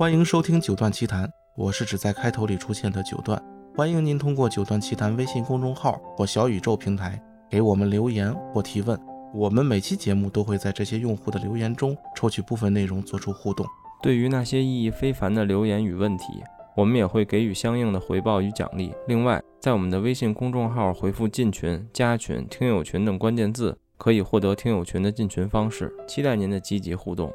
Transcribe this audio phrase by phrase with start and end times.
[0.00, 3.42] 欢迎收听九段奇谈，我是只在开头里出现的九段。
[3.74, 8.96] 欢迎您通过九段奇谈微信公众号或小宇宙平台给我们留言或提问，
[9.34, 13.66] 我们每期节目都会在这些用户的留言中抽取部分内容做出互动。
[14.00, 16.44] 对于那些意义非凡的留言与问题，
[16.76, 18.94] 我们也会给予相应的回报与奖励。
[19.08, 25.92] 另外，在我们的微信公众号回复“进群”“加群”“听友群”等关键字，可以获得听友群的进群方式。
[26.06, 27.32] 期待您的积极互动。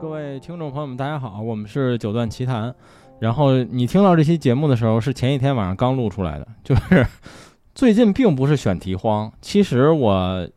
[0.00, 2.72] 各位听众朋友们，大家好，我们是九段奇谈。
[3.18, 6.46] 然后你听到这期节目的时候，是前一天晚上刚录出来的。
[6.62, 7.04] 就是
[7.74, 10.48] 最近并不是选题荒，其实我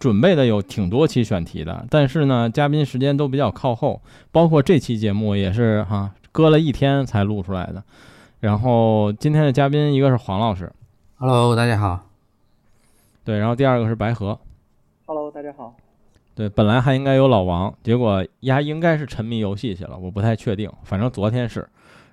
[0.00, 7.84] 准备的有挺多期选题的，但是呢，嘉宾时间都比较靠后，包括这期节目也是哈，搁了一天才录出来的。
[8.40, 10.72] 然后今天的嘉宾一个是黄老师
[11.18, 12.00] ，Hello，大家好。
[13.24, 14.36] 对，然后第二个是白河
[15.06, 15.76] ，Hello，大家好。
[16.34, 20.70] 对，本来还应该有老王，结果丫应该是沉迷游戏去了，我不太确定。
[20.82, 21.68] 反正昨天是，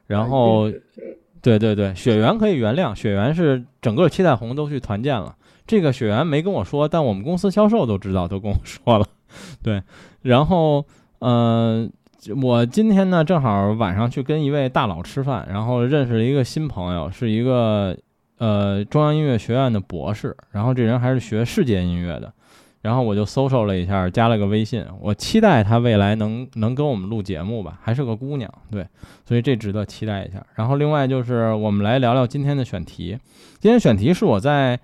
[0.08, 0.70] 然后，
[1.42, 5.36] 对对对，雪原可以原谅，雪原是整个七彩虹都去团建了。
[5.66, 9.06] 这个雪原没跟我说，但我们公司销售都知道，都跟我说了。
[9.64, 9.82] 对，
[10.24, 10.84] 然后，
[11.20, 11.90] 嗯，
[12.42, 17.96] 我今天呢正好晚上去跟一位大佬吃饭，然后认识了一个新朋友，是一个
[18.40, 22.34] 呃中央音乐学院的博士，然后这人还是学世界音乐的。
[22.82, 24.86] 然后我就搜搜了一下，加了个微信。
[25.02, 28.88] 我期待她未来能能跟我们录节目吧，还是个姑娘，对，
[29.26, 30.46] 所以这值得期待一下。
[30.56, 33.18] 然后另外就是我们来聊聊今天的选题。
[33.60, 34.80] 今天选题是我在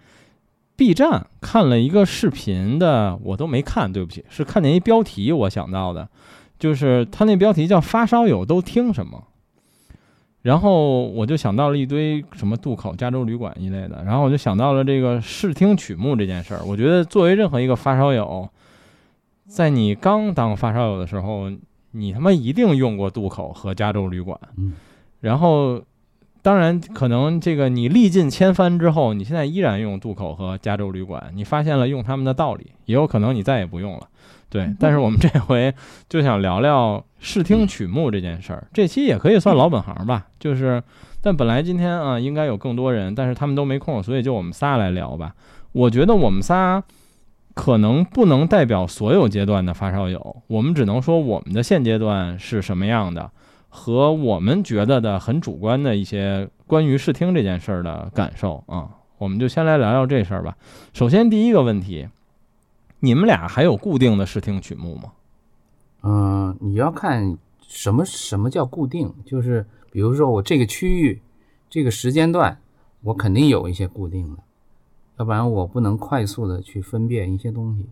[0.75, 6.09] B 站看了一个视频的，我都没看，对不起，是看见一标题我想到的，
[6.59, 9.23] 就是他那标题叫“发烧友都听什么”。
[10.45, 16.63] 然后我就想到了一堆什么渡口、加州旅馆一类的，然后我就想到了这个试听曲目这件事儿。
[16.63, 18.47] 我觉得作为任何一个发烧友，
[19.47, 21.49] 在你刚当发烧友的时候，
[21.93, 24.39] 你他妈一定用过渡口和加州旅馆。
[25.21, 25.81] 然后，
[26.43, 34.07] 当然可能这个你历尽千帆之后，你现在依然用渡口和加州旅馆，你发现了用他们的道理，也有可能你再也不用了。
[34.47, 35.73] 对，但是我们这回
[36.07, 38.67] 就想聊聊试听曲目这件事儿。
[38.71, 40.83] 这期也可以算老本行吧，就是，
[41.21, 45.33] 但本来今天啊应该有更多人，但是他们都没空，所以就我们仨来聊吧。
[45.71, 46.83] 我觉得我们仨
[47.55, 53.31] 可能不能代表所有阶段的发烧友，我们只能说我们的现阶段是什么样的，
[53.69, 58.89] 和我们觉得的很主观的一些关于试听这件事儿的感受啊。
[59.17, 60.55] 我们就先来聊聊这事儿吧。
[60.93, 62.07] 首先第一个问题。
[63.01, 65.11] 你们俩还有固定的试听曲目吗？
[66.07, 67.35] 嗯，你要看
[67.67, 71.19] 什么什么叫固定，就是比如说我这个区域、
[71.67, 72.59] 这个时间段，
[73.01, 74.43] 我肯定有一些固定的，
[75.17, 77.87] 要不然我不能快速的去分辨一些东西。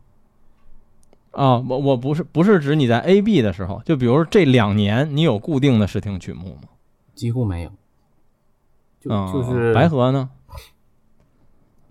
[1.31, 6.69] 啊，我我不是不是指你在 A B 的时候，就比如这两年你有固定的试听曲目吗？
[7.15, 7.71] 几乎没有。
[9.01, 10.29] 就就是白河呢？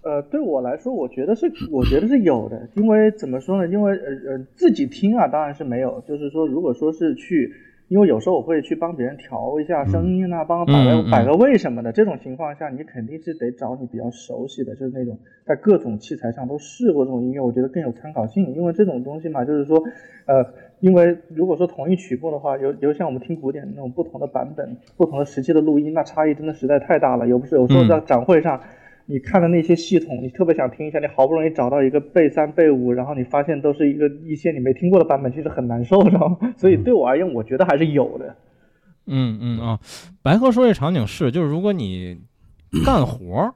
[0.03, 3.69] 呃，对我来说，我觉得是，我觉得是有的，因为怎么说呢？
[3.73, 6.03] 因为呃呃，自己听啊，当然是没有。
[6.07, 7.53] 就是说，如果说是去，
[7.87, 18.53] 因为有时候我会去帮别人调一下声音啊，帮摆个摆个位什么的，这种情况下，你肯定是得找你比较熟悉的，就是那种在各种器材上都试过这种音乐，我觉得更有参考性。
[18.57, 19.81] 因为这种东西嘛，就是说，
[20.27, 20.45] 呃，
[20.81, 27.29] 因为如果说同一曲目的话，有有像我们听古典那种不同的版本、不同的时期的录音，那差异真的实在太大了。
[27.29, 28.61] 有不是有时候在展会上。
[29.12, 36.39] 你看的那些系统，你特别想听一下，你好不容易找到一个背三背五，然后你发现都是一个一些你没听过的版本，其实很难受，知道吗？
[36.56, 38.34] 所以对我而言，我觉得还是有的。
[39.05, 39.81] 嗯嗯啊，
[40.23, 42.23] 白鹤说这场景是，就是如果你
[42.87, 43.55] 干活，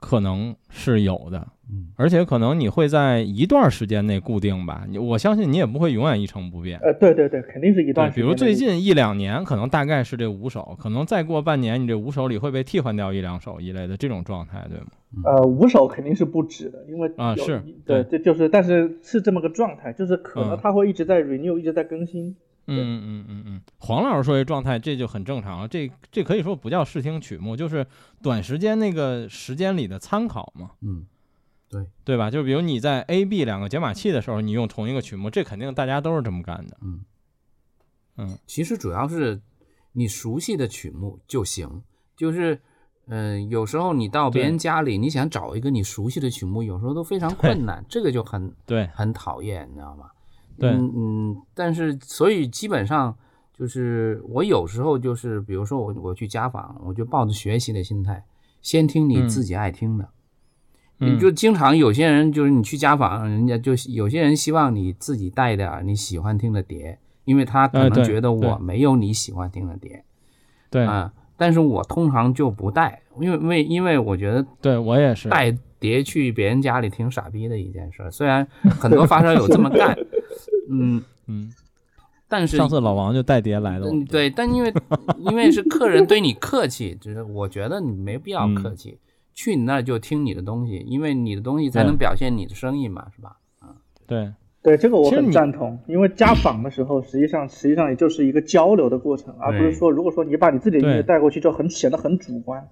[0.00, 1.46] 可能是有的。
[1.68, 6.78] 嗯，而且可能你会在一段时间内固定吧，你我相信你也不会永远一成不变。
[6.78, 8.10] 呃，对对对，肯定是一段。
[8.12, 14.86] 比如最近一两年，可能大概是这五首，可能再过半年，你这五首里会被替换掉一两首一类的这种状态，对吗？
[15.24, 22.36] 呃，五首肯定是不止的，因为啊是对，这就是，但是是这么个状态，就是可能它会一直在 renew，一直在更新。
[22.68, 25.68] 嗯嗯嗯嗯，黄老师说这状态，这就很正常了。
[25.68, 27.84] 这这可以说不叫试听曲目，就是
[28.22, 30.70] 短时间那个时间里的参考嘛。
[30.82, 31.04] 嗯。
[31.68, 32.30] 对对吧？
[32.30, 36.76] 就比如你在 A、B 两个解码器的时候，你用同一个曲目，这肯定大家都是这么干的。
[36.80, 37.00] 嗯
[38.18, 39.40] 嗯，其实主要是
[39.92, 41.82] 你熟悉的曲目就行。
[42.16, 42.60] 就是，
[43.08, 50.08] 嗯，有时候你到别人家里，你想找一个你熟悉的曲目，有时候都非常困难，这个就很对，很讨厌，你知道吗？
[50.58, 53.14] 对，嗯，但是所以基本上
[53.52, 58.24] 就是我有时候就是，比如说我我去家访，我就抱着学习的心态，
[58.62, 60.04] 先听你自己爱听的。
[60.04, 60.08] 嗯
[61.18, 70.02] 就经常有些人就是你去家访，人家就有些人希望你自己带点儿你喜欢听的碟，因为他可能觉得我没有你喜欢听的碟
[70.70, 70.84] 对。
[70.84, 75.28] 啊、但是我通常就不带，因为因为因为我觉得对，我也是。
[75.28, 78.46] 带碟去别人家里挺傻逼的一件事儿，虽然
[78.80, 79.94] 很多发烧友这么干，
[80.70, 81.52] 嗯，嗯，
[82.26, 84.72] 但是上次老王就带碟来的，嗯，对，但因为
[85.18, 88.98] 因为是客人对你客气，就是我觉得你没必要嗯客气，
[89.36, 93.36] 去你那儿就听你的东西，因为你的东西才能表现你的生意嘛，是吧？
[94.04, 94.32] 对。
[94.62, 102.66] 对这个我很赞同，因为家访的时候，实际上实际上也就是一个交流的过程，而不是说如果说你把你自己的音乐带过去之后，很显得很主观。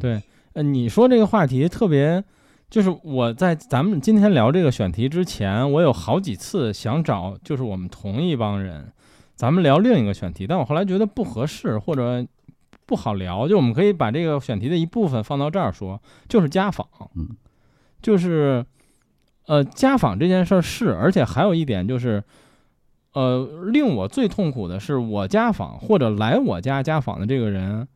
[0.00, 0.22] 对，
[0.54, 2.24] 呃，你说这个话题特别，
[2.70, 8.90] 就是我在咱们今天聊这个选题之前，我有好几次想找就是我们同一帮人，
[9.34, 12.26] 咱们聊另一个选题，但我后来觉得不合适或者
[12.86, 16.86] 不好聊，就我们可以把这个选题的一部分放到这儿说，就是家访，
[17.16, 17.36] 嗯，
[18.02, 18.64] 就是
[19.46, 22.22] 呃家访这件事儿是，而且还有一点就是。
[23.14, 27.86] 呃，令我最痛苦的是，我家访或者来我家家访的这个人，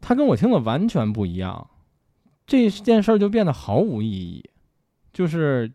[0.00, 1.70] 他跟我听的完全不一样，
[2.48, 4.50] 这件事儿就变得毫无意义，
[5.12, 5.70] 就是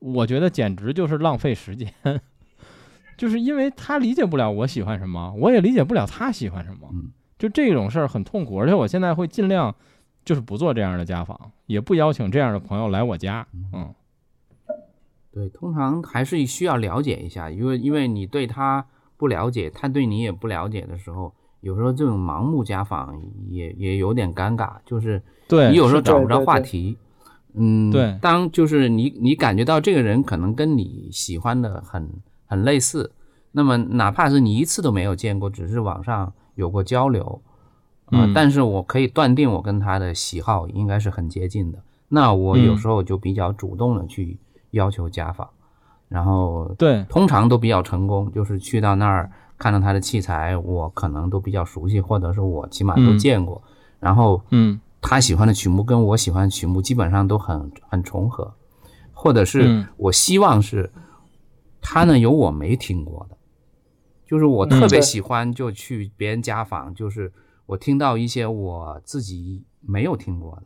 [0.00, 1.90] 我觉得简直就是浪费时间，
[3.16, 6.86] 就是因为他理解不了我喜欢什么，我也理解不了他喜欢什么。
[6.92, 9.74] 嗯，就这种事儿很痛苦，而且我现在会尽量
[10.24, 13.94] 就是不做这样的家访，也不邀请这样的朋友来我家，嗯，
[15.32, 18.84] 对，通常还是需要了解一下，因为因为你对他
[19.16, 26.98] 不了解，他对你也不了解的时候，有时候这种盲目家访也也有点尴尬，就是对，你有时候找不着对对对话题。
[27.54, 32.08] 嗯，对当就是你你感觉到这个人可能跟你喜欢的很
[32.46, 33.10] 很类似，
[33.52, 37.40] 那么哪怕是你一次都没有见过，只是网上有过交流，
[38.06, 38.32] 啊、嗯。
[38.34, 41.78] 但是我可以断定我跟他的喜好应该是很接近的。
[42.08, 42.78] 那我有嗯。
[42.78, 44.38] 时候就比较主动的去
[44.72, 45.48] 要求家访，
[46.08, 47.04] 然后对。
[47.08, 53.18] 通常都比较成功，就是去到那儿看到他的器材，我可能都比较熟悉，或者是我起码都嗯。
[53.18, 53.62] 见过，
[54.00, 54.80] 然后嗯。
[55.00, 58.52] 他喜欢的曲目跟我喜欢的曲目基本上都很很重合，
[59.12, 59.86] 或者是嗯。
[59.96, 60.90] 我希望是
[61.80, 63.36] 他呢有我没听过的，
[64.28, 67.32] 就是我特别喜欢就去别人家访，就是
[67.64, 70.64] 我听到一些我自己没有听过的，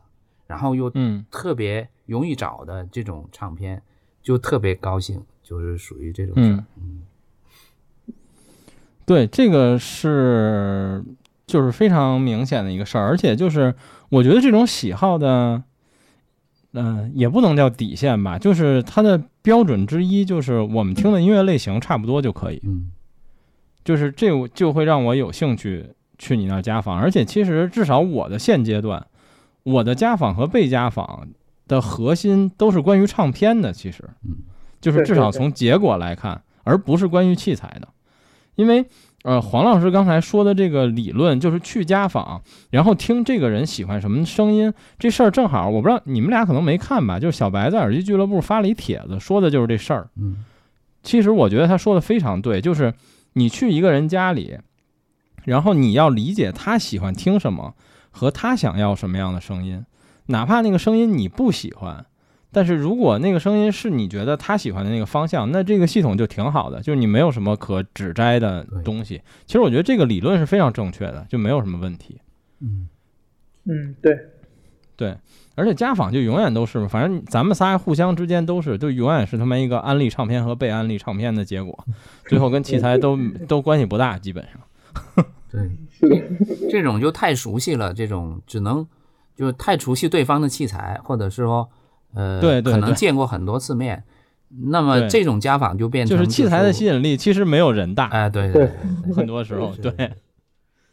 [0.49, 3.81] 然后又嗯特别容易找的这种唱片，
[4.21, 6.65] 就特别高兴，就是属于这种事儿。
[6.77, 7.03] 嗯
[9.05, 11.05] 对，这个是
[11.47, 13.75] 就是非常明显的一个事儿，而且就是
[14.09, 15.63] 我觉得这种喜好的，
[16.73, 22.91] 嗯、也不能叫底线吧，就是它的标准之一就是我们听的音乐类型差不多就可以，嗯
[23.85, 25.87] 就是这就会让我有兴趣
[26.19, 29.07] 去你那儿家访，而且其实至少我的现阶段，
[29.63, 31.29] 我的家访和被家访
[31.69, 34.37] 的核心都是关于唱片的，其实嗯。
[34.81, 37.87] 就是至少从结果来看，而不是关于器材的，
[38.57, 38.85] 因为
[39.23, 50.09] 呃，黄老师刚才说的这个理论就是去家访，然后听这个人喜欢什么声音，这事儿正好我不知道你们俩可能没看吧，就是小白在耳机俱乐部发了一帖子，说的就是这事儿。
[50.17, 50.45] 嗯。
[51.05, 52.93] 其实我觉得他说的非常对，就是
[53.35, 54.59] 你去一个人家里，
[55.45, 57.75] 然后你要理解他喜欢听什么
[58.11, 59.85] 和他想要什么样的声音，
[60.27, 62.07] 哪怕那个声音你不喜欢，
[62.51, 69.23] 但是如果那个声音是你觉得他喜欢的那个方向，那这个系统就挺好的，就是你没有什么可指摘的东西。
[69.47, 72.21] 其实我觉得这个理论是非常正确的，就没有什么问题。
[72.61, 72.89] 嗯。
[73.65, 74.19] 嗯，对，
[74.97, 75.17] 对，
[75.55, 81.87] 而且家访就永远都是，反正咱们仨互相之间都是，就永远是他妈一个安利唱片和被安利唱片的结果，
[82.27, 85.25] 最后跟器材都都关系不大，基本上。
[85.51, 88.87] 对，是的，这种就太熟悉了，这种只能
[89.37, 91.69] 就太熟悉对方的器材，或者是说
[92.15, 94.05] 呃，可能对可能见过很多次面，
[94.71, 100.13] 那么这种家访就变成就是器材的吸引力其实没有人大，哎，对对对，很多时候对。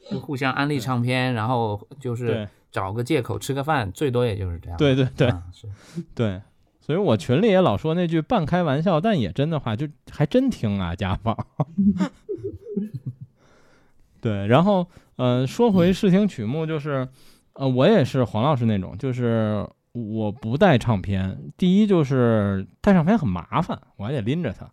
[0.10, 4.78] 就互相安利唱片，然后就是对找个借口吃个饭，最多也就是这样。
[4.78, 5.68] 对对对啊是
[6.16, 6.42] 对，
[6.80, 11.38] 所以我群里也老说那句半开玩笑但也真的话，就还真听啊家访。
[14.22, 14.86] 对，然后
[15.16, 17.08] 呃，说回试听曲目，就是
[17.54, 21.52] 呃，我也是黄老师那种，就是我不带唱片。
[21.58, 24.70] 第一就是带唱片很麻烦，我还得拎着它，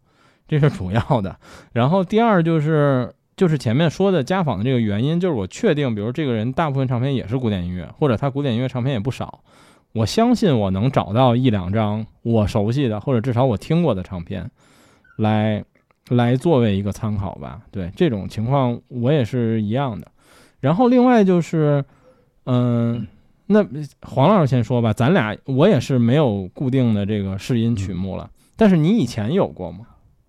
[0.49, 1.39] 这是主要的。
[1.73, 9.41] 然后第二就是就是前面说的家访的这个原因，就是我确定，比如这个人大部分唱片也是古典音乐，或者他古典音乐唱片也不少，
[9.93, 14.51] 我相信我能找到一两张我熟悉的，或者至少我听过的唱片，
[15.19, 15.63] 来
[16.09, 17.61] 来作为一个参考吧。
[17.71, 20.11] 对这种情况，我也是一样的。
[20.61, 21.85] 然后另外就是，
[22.45, 23.07] 嗯、
[23.47, 23.63] 那
[24.01, 29.81] 黄老师先说吧，咱俩我也是没有固定的这个试音曲目了，但是你以前有过吗？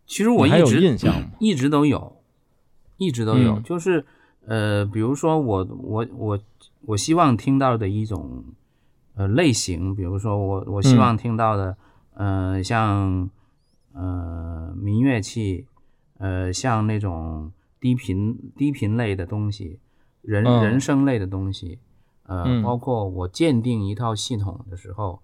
[0.05, 1.27] 其实我一直印象吗？
[1.39, 2.16] 一直都有，
[2.97, 3.63] 一直都有，嗯。
[3.63, 4.05] 就是
[4.45, 6.39] 呃，比如说我我我
[6.81, 8.43] 我希望听到的一种
[9.15, 10.97] 呃类型，比如说我我希嗯。
[10.97, 11.77] 望听到的，
[12.13, 13.29] 呃，像
[13.93, 15.65] 呃民乐器，
[16.17, 19.79] 呃，像那种低频低频类的东西，
[20.21, 20.63] 人、嗯。
[20.63, 21.79] 人声类的东西，
[22.23, 22.63] 呃，嗯。
[22.63, 25.21] 包括我鉴定一套系统的时候，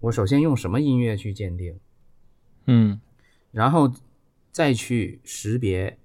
[0.00, 1.78] 我首先用什么音乐去鉴定？
[2.66, 3.00] 嗯。
[3.50, 3.90] 然后
[4.52, 5.98] 再去识别，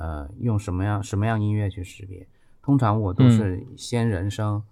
[0.00, 2.26] 呃，用什么样什么样音乐去识别。
[2.62, 4.62] 通常我都是先人声，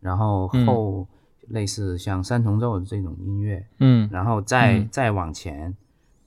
[0.00, 0.66] 然后嗯。
[0.66, 1.08] 后
[1.48, 4.08] 类似像三重奏的这种音乐，嗯。
[4.12, 4.88] 然后再、嗯。
[4.90, 5.74] 再往前，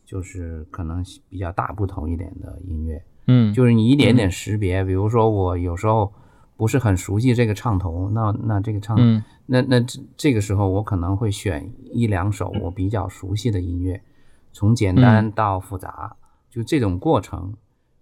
[0.05, 4.83] 就是可能比较大不同一点的音乐，嗯，就是你一点点识别。
[4.83, 6.11] 比如说我有时候
[6.55, 9.23] 不是很熟悉这个唱头，那那这个唱，嗯。
[9.45, 14.01] 那那这这个时候我可能会选一两首我比较熟悉的音乐，
[14.51, 16.15] 从简单到复杂，
[16.49, 17.53] 就这种过程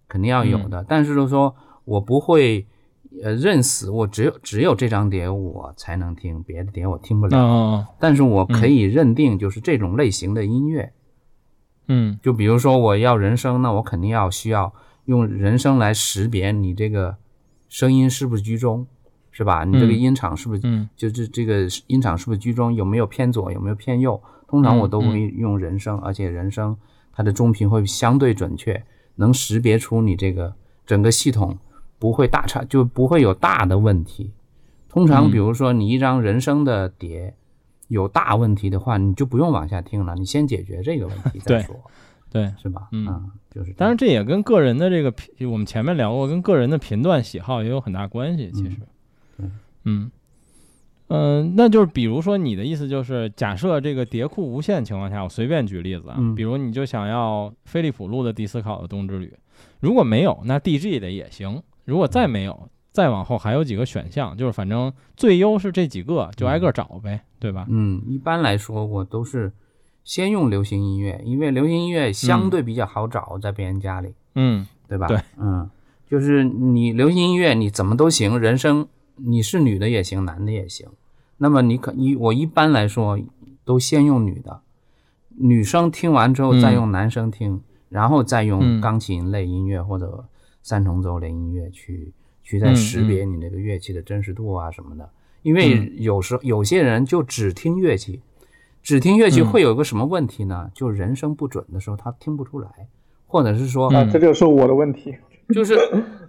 [0.08, 0.84] 肯定要有的。
[0.88, 2.66] 但是就是说我不会
[3.22, 7.38] 呃认死，我只有只有这张碟我才能听，别的碟我听不了。
[7.38, 10.92] 哦但是我可以认定就是这种类型的音乐，
[11.88, 14.72] 嗯就比如说我要人声，那我肯定要需要
[15.04, 17.16] 用人声来识别你这个
[17.68, 18.86] 声音是不是居中，
[19.30, 19.64] 是吧？
[19.64, 24.20] 你这个嗯音场是不是嗯就这这个音场是不是居中，有没有偏左，有没有偏右？
[24.48, 26.76] 通常我都嗯会用人声，而且人声
[27.12, 28.80] 它的中频会相对准确，
[29.16, 30.54] 能识别出你这个
[30.86, 31.58] 整个系统
[31.98, 34.30] 不会大差，就不会有大的问题。
[34.88, 37.34] 通常嗯比如说你一张人声的碟
[37.88, 41.76] 有大问题的话，你就不用往下听了，你先解决这个问题再 说，
[42.30, 42.52] 对。
[42.62, 42.88] 是吧？
[42.92, 43.72] 嗯就是。
[43.74, 48.50] 当然，这也跟个人的这个频，我们前面聊过，跟个人的频段喜好也有很大关系。
[48.52, 48.76] 其实，
[49.38, 49.52] 嗯
[49.84, 50.10] 嗯
[51.08, 59.32] 嗯、那就是比如说你的意思就是，假设这个碟库无限情况下，我随便举例子啊，嗯比如你就想要飞利浦路的迪斯考的冬之旅，
[59.80, 67.66] 如果没有，那 DG 的也行；如果再没有，再往后还有几个选项，就是反正最优是这几个，就挨个找呗，对吧？
[67.68, 69.52] 嗯，一般来说我都是
[70.02, 75.06] 先用流行音乐，因为流行音乐相对比较好找，在别人家里，嗯对吧？
[75.06, 75.68] 对，嗯，
[76.08, 80.86] 就是你流行音乐你怎么都行，人声你是女的也行，男的也行。
[81.38, 83.18] 那么你可一我一般来说
[83.64, 84.60] 都先用女的，
[85.36, 90.24] 女生听完之后再用男生听，然后再用嗯钢琴类音乐或者
[90.62, 95.08] 三重奏类音乐去去再嗯识别你那个乐器的真实度啊什么的。
[95.42, 98.20] 因为嗯有时候有些人就只听乐器，
[98.82, 100.70] 只听乐器嗯会有一个什么问题呢？
[100.74, 102.70] 就人声不准的时候他听不出来，
[103.26, 105.14] 或者是说嗯啊，这就是我的问题。
[105.54, 105.78] 就是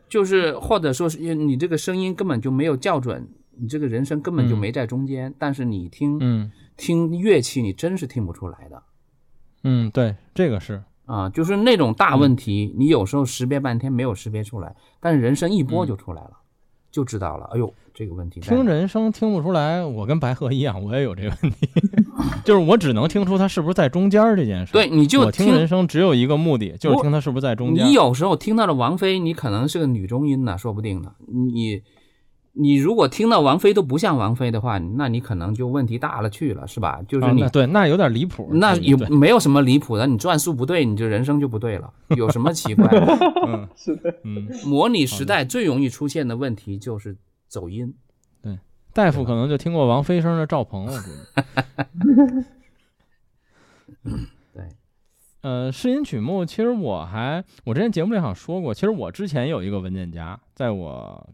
[0.09, 6.51] 就是，或者说是你这个声音根本就没有校准，你这个人声根本就没在中间，但是你听、嗯。
[6.77, 8.83] 听乐器，你真是听不出来的
[9.63, 16.33] 嗯，对，这个是，啊，就是那种大问题，你有时候识别半天没有识别出来，但是人声一播就出来了，
[16.91, 17.49] 就知道了。
[17.51, 21.67] 哎呦，这个问题听哪人声听不出来，我跟白鹤一样，我也有这个问题，
[22.43, 24.73] 就是我只能听出他是不是在中间儿这件事。
[24.73, 27.85] 对，，你就我听人声只有一个目的，就是听他是不是在中间。
[27.85, 31.11] 你有时候听到了王菲，你可能是个女中音呢，说不定呢。
[31.27, 31.81] 你
[32.59, 36.99] 你如果听到王菲都不像王菲的话，那你可能就问题大了去了，是吧？
[37.07, 38.49] 就是你、啊那对，那有点离谱。
[38.51, 43.05] 那也嗯对没有什么离谱的，你转速不对，你就人生就不对了，有什么奇怪的？
[43.45, 47.15] 嗯是的，嗯，模拟时代最容易出现的问题就是
[47.47, 47.93] 走音。
[48.97, 50.99] 大夫可能就听过王菲声的赵鹏，了。
[54.51, 54.69] 对，
[55.41, 61.29] 呃，试音曲目，其实我还我之前节目里好像说过，其实我之前有一个文件夹，在我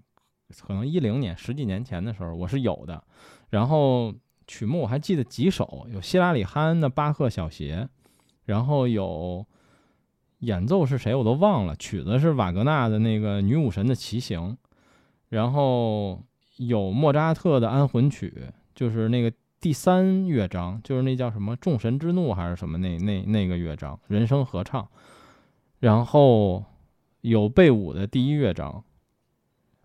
[0.68, 3.02] 可能一零年十几年前的时候，我是有的。
[3.50, 4.14] 然后
[4.46, 7.88] 曲目我还记得几首，有希拉里哈恩的巴赫小协，
[8.44, 9.48] 然后有
[10.40, 14.58] 演奏是谁我都忘了，曲子是瓦格纳的那个女武神的骑行，
[15.30, 16.22] 然后
[16.58, 18.34] 有莫扎特的安魂曲，
[18.76, 24.88] 就是那个第三乐章，就是那叫什么众神之怒还是什么那那那个乐章，人声合唱，
[25.80, 26.64] 然后
[27.22, 28.84] 有贝武的第一乐章，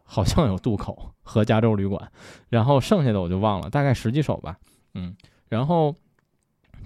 [0.03, 2.11] 好像有渡口和加州旅馆，
[2.49, 4.59] 然后剩下的我就忘了，大概十几首吧，
[4.95, 5.17] 嗯，
[5.49, 5.95] 然后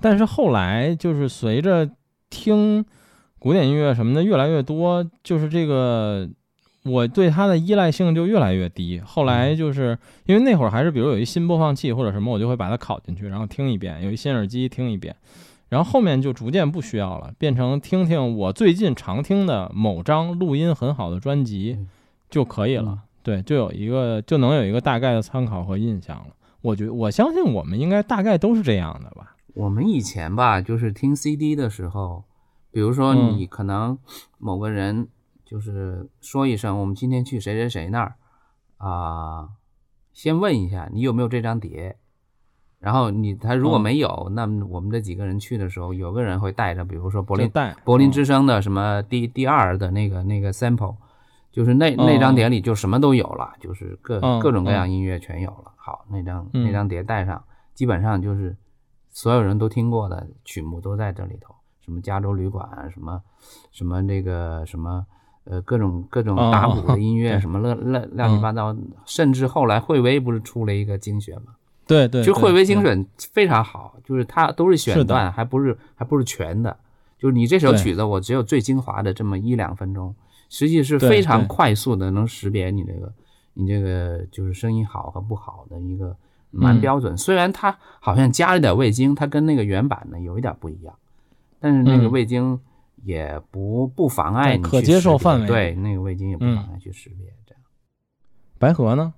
[0.00, 1.90] 但是后来就是随着
[2.30, 2.84] 听
[3.38, 6.28] 古典音乐什么的越来越多，就是这个
[6.84, 9.00] 我对它的依赖性就越来越低。
[9.04, 15.14] 后来就是因为那会儿还是比如有一新播放器或者什么，我就会把它拷进去，然后听一遍；有一新耳机听一遍。
[15.68, 21.88] 然后后面就逐渐不需要了，变成听听我最近常听的某张录音很好的专辑嗯
[22.28, 22.98] 就可以了。
[23.22, 26.26] 对，就有一个就能有一个大概的参考和印象了。
[26.60, 29.34] 我觉我相信我们应该大概都是这样的吧。
[29.54, 32.24] 我们以前吧，就是听 CD 的时候，
[32.70, 33.96] 比如说嗯你可能
[34.38, 35.08] 某个人
[35.52, 38.16] 就是说一声，我们今天去谁谁谁那儿
[38.78, 39.50] 啊、
[40.14, 41.98] 先问一下你有没有这张碟，
[42.78, 43.82] 然后你他如果嗯。
[43.82, 48.12] 没有，那么我们这几个人去的时候，有个人会带着，比如说柏林带柏林嗯。
[48.12, 50.96] 之声的什么第第二的那个那个 sample，
[51.50, 55.70] 就是那那张碟里就什么都有了，就是各嗯各种各样嗯音乐全有了。
[55.76, 56.64] 好，那张嗯。
[56.64, 57.44] 那张碟带上，
[57.74, 58.56] 基本上就是
[59.10, 63.22] 所有人都听过的曲目都在这里头，什么加州旅馆啊，什么
[63.70, 65.04] 什么那个什么。
[65.44, 71.54] 呃，各种各种打鼓的音乐，什么乱乱乱七八糟，甚至后来惠威不是出了一个精选吗？
[71.84, 76.76] 对对，就惠威精选非常好，就是它都是选段，还不是还不是全的。
[77.18, 80.14] 就是你这首曲子，我只有最精华的这么一两分钟，
[80.48, 83.12] 实际是非常快速的能识别你这个
[83.54, 86.16] 你这个就是声音好和不好的一个
[86.50, 87.16] 蛮嗯标准。
[87.16, 90.94] 虽然它好像加了点味精，它跟那个原版的有一点不一样，
[91.58, 92.12] 但是那个嗯。
[92.12, 92.60] 味精
[93.04, 97.62] 也不不妨碍你可接受范围对，那个味精也不嗯妨碍去识别这样。
[98.58, 99.14] 白河呢？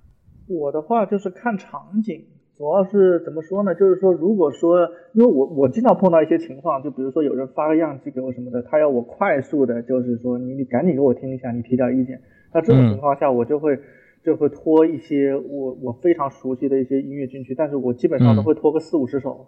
[0.46, 2.24] 我的话就是看场景，
[2.56, 3.74] 主要是怎么说呢？
[3.74, 12.20] 就是说，如果说，因为我我经常碰到一些情况，就比如说有人发个样机给我什么的，他要我快速的，就是说你你赶紧给我听一下，你提点意见。
[12.52, 13.78] 那这种嗯情况下，我就会
[14.24, 19.46] 就会拖一些我我非常熟悉的一些音乐进去，但是我基本上都嗯会拖个四五十首，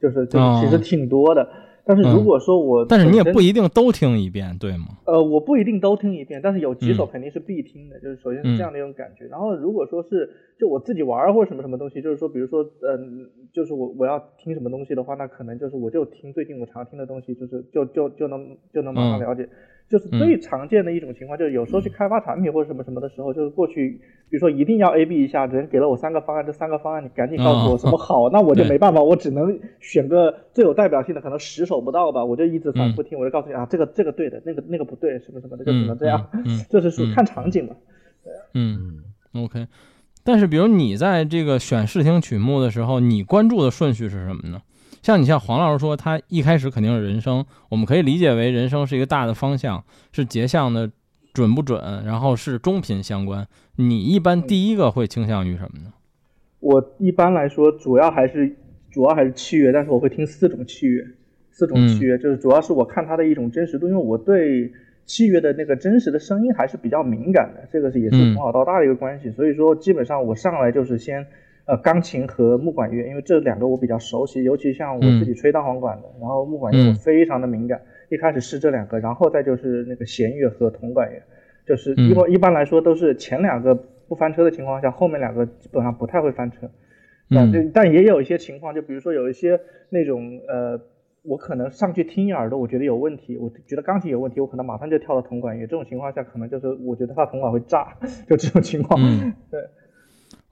[0.00, 1.48] 就是就其实挺多的。
[1.86, 4.86] 但是如嗯果说我但是你也不一定都听一遍，对吗？
[5.04, 9.26] 呃，我不一定都听一遍，但是有几首嗯肯定是必听的，就是首先嗯是这样的一种感觉。
[9.26, 19.48] 然后如果说是就我自己玩儿或者什么什么东西，就是说比如说嗯、就是我我要听什么东西的话，那可能就是我就听最近我常听的东西，就是就就就能就能马上嗯了解。
[19.88, 24.00] 就是最常见的一种情况，就是有时候去开发产品或者什么什么的时候，就是过去，
[24.30, 36.28] 比如说一定要 A B 一下，人给了我三个方案，这三个方案你赶紧告诉我哦什么好，那我就没办法，我只能选个最有代表性的，可能十首不到吧，我就一直反复听，我就告诉你啊，这个这个对的，那个那个不对，什么什么的，就只能这样。
[36.32, 37.76] 嗯嗯这是属于嗯看场景嘛。
[38.54, 39.02] 嗯
[39.34, 39.66] 嗯，OK。
[40.24, 44.62] 但是比如你在这个选试听曲目的时候，你关注的顺序是什么呢？
[45.04, 50.90] 像你像黄老师说，他一开始肯定是人声，我们可以理解为人声是一个大的方向，是节相的
[51.34, 53.46] 准不准，然后是中频相关。
[53.76, 55.92] 你一般第一个会倾向于什么呢？
[56.60, 58.56] 我一般来说主要还是
[58.90, 61.06] 主要还是器乐，但是我会听四种器乐，
[61.50, 64.72] 四种器乐、就是主要是我看它的一种真实度，因为我对
[65.04, 71.26] 器乐的那个真实的声音还是比较敏感的，这个是也是嗯从小到大的一个关系，所以说基本上我上来就是先
[71.66, 81.22] 呃钢琴和木管乐，因为这两个我比较熟悉，尤其像我自己吹单簧管的，然后木管乐我嗯非常的敏感，一开始是这两个，然后再就是那个弦乐和铜管乐，
[81.66, 83.74] 就是嗯一般、一般来说都是前两个
[84.08, 86.70] 不翻车的情况下，后面两个基本上不太会翻车。
[87.30, 90.78] 但但也有一些情况，就比如说有一些那种呃，
[91.22, 95.66] 我可能上去听一耳朵，我觉得有问题，我觉得钢琴有问题，我可能马上就跳到铜管乐。
[95.66, 97.96] 这种情况下，可能就是我觉得它铜管会炸，
[98.28, 99.00] 就这种情况。
[99.02, 99.58] 嗯对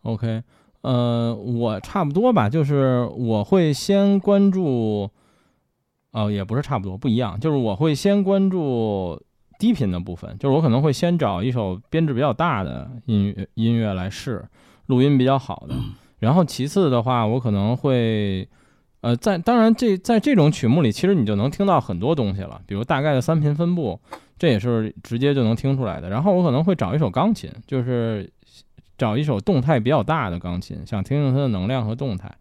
[0.03, 0.43] ，OK，
[0.83, 5.11] 呃，我差不多吧，就是我会先关注，
[6.13, 9.21] 哦，也不是差不多，不一样，就是我会先关注
[9.59, 14.45] 低频的部分，就是我可能会先找一首编制比较大的音乐音乐来试，
[14.87, 15.75] 录音比较好的，
[16.21, 18.49] 然后其次的话，我可能会。
[19.03, 23.99] 呃，在当然这在这种曲目里，其实你就能听到很多东西了，比如大概的三频分布，
[24.39, 26.09] 这也是直接就能听出来的。
[26.09, 28.33] 然后我可能会找一首钢琴，就是
[29.03, 32.33] 找一首动态比较大的钢琴，想听听它的能量和动态。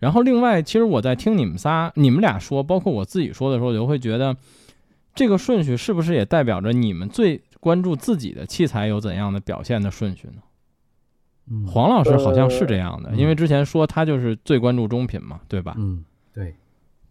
[0.00, 4.36] 然后另外，其实我在听你们仨、你们俩说，包括我自己说的时候，我就会觉得
[5.14, 10.42] 这个顺序是不是也代表着你们最关注自己的器材有怎样的表现的顺序呢？
[11.50, 15.76] 嗯黄老师好像是这样的，呃因为之前说他就是最关注中频嘛，对吧？
[15.78, 16.04] 嗯，
[16.34, 16.54] 对，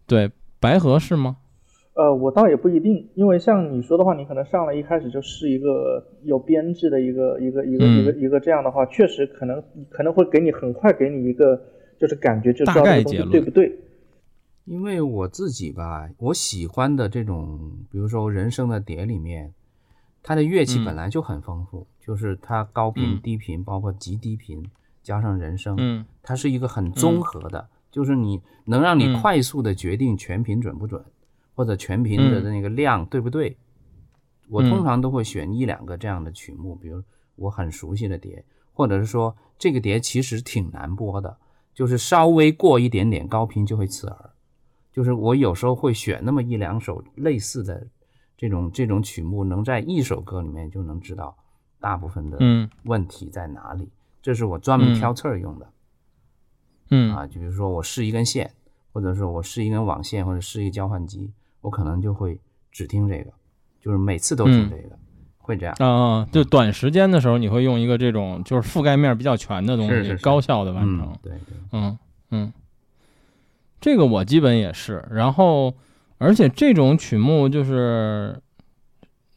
[0.06, 1.38] 对，白河是吗？
[1.98, 7.98] 呃，我倒也不一定，因为像你说的话，你可能上来一开始就是一个有编制的一个一个一个嗯。
[7.98, 11.60] 一个一个这样的话，确实可能可能会给你很快给你一个
[11.98, 13.76] 就是感觉，就知大道这个东西概对不对。
[14.64, 17.58] 因为我自己吧，我喜欢的这种，
[17.90, 19.52] 比如说人声的碟里面，
[20.22, 20.84] 它的乐器嗯。
[20.84, 23.20] 本来就很丰富，就是它高频、嗯。
[23.20, 24.64] 低频，包括极低频，
[25.02, 29.20] 加上人声，嗯它是一个很综合的，就是你能让你嗯。
[29.20, 31.02] 快速的决定全频准不准，
[31.58, 33.56] 或者全频的嗯那个量对不对。
[34.48, 37.02] 我通常都会选一两个这样的曲目，比如
[37.34, 41.36] 我很熟悉的碟，或者是说这个碟其实挺难播的，
[41.74, 44.30] 就是稍微过一点点高频就会刺耳。
[44.92, 47.84] 就是我有时候会选那么一两首类似的
[48.36, 51.36] 这种这种曲目，能在一首歌里面就能知道
[51.80, 53.90] 大部分的嗯问题在哪里。
[54.22, 55.72] 这是我专门嗯挑刺儿用的。
[56.90, 58.54] 嗯啊，就比如说我试一根线，
[58.92, 62.40] 或者说我试一根网线，或者试一个交换机，我可能就会
[62.70, 63.30] 只听这个，
[63.80, 64.96] 就是每次都听嗯这个，
[65.38, 65.74] 会这样。
[65.78, 71.98] 啊啊，就短时间的时候，你会用一个这种就是覆盖面比较全的东西，是是是高效的完成嗯。，对对，嗯
[72.30, 72.52] 嗯，
[73.80, 75.04] 这个我基本也是。
[75.10, 75.74] 然后，
[76.18, 78.40] 而且这种曲目就是，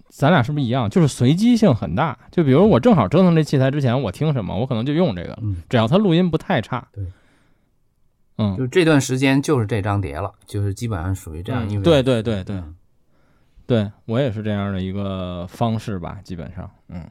[0.09, 0.89] 咱俩是不是一样？
[0.89, 2.17] 就是随机性很大。
[2.31, 6.87] 就比如我正好折腾这器材之前，我听什么，我可能就用这个，嗯，只要它录音不太差。
[8.41, 11.83] 对，嗯，就这段时间就是这张碟了，就是基本上属于这样嗯一个。
[11.83, 12.75] 对对对对嗯
[13.67, 17.09] 对我也是这样的一个方式吧，基本上，嗯。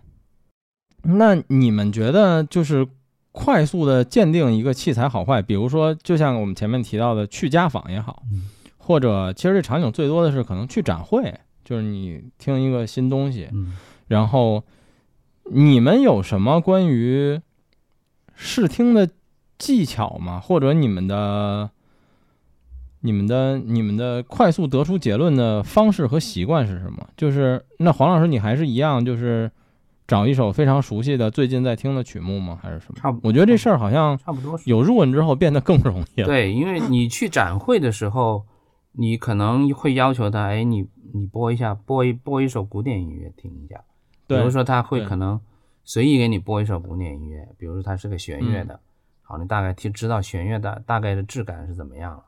[1.03, 2.87] 那你们觉得就是
[3.33, 11.33] 快速的鉴定一个器材好坏，比如说就像我们前面提到的去家访也好，嗯或者其实这场景最多的是可能去展会，
[11.65, 14.63] 就是你听一个新东西，嗯然后
[15.45, 17.41] 你们有什么关于
[18.35, 19.09] 试听的
[19.61, 20.41] 技巧吗？
[20.41, 21.71] 或者你们的、
[23.03, 27.07] 你们的、你们的快速得出结论的方式和习惯是什么？
[27.17, 29.51] 就是那黄老师，你还是一样，就是
[30.07, 32.59] 找一首非常熟悉的、最近在听的曲目吗？
[32.61, 32.95] 还是什么？
[32.99, 34.69] 差不我觉得这事儿好像差不多是。
[34.69, 36.27] 有入文之后变得更容易了。
[36.27, 38.47] 对，因为你去展会的时候，
[38.93, 43.85] 你可能会要求他，哎，你你播一下，播一播一首古典音乐听一下。
[44.27, 45.41] 比如说他会可能
[45.85, 48.79] 随意给你播一首古典音乐，比如说它是个弦乐的，
[49.31, 52.25] 好，你大概听知道弦乐的大概的质感是怎么样了。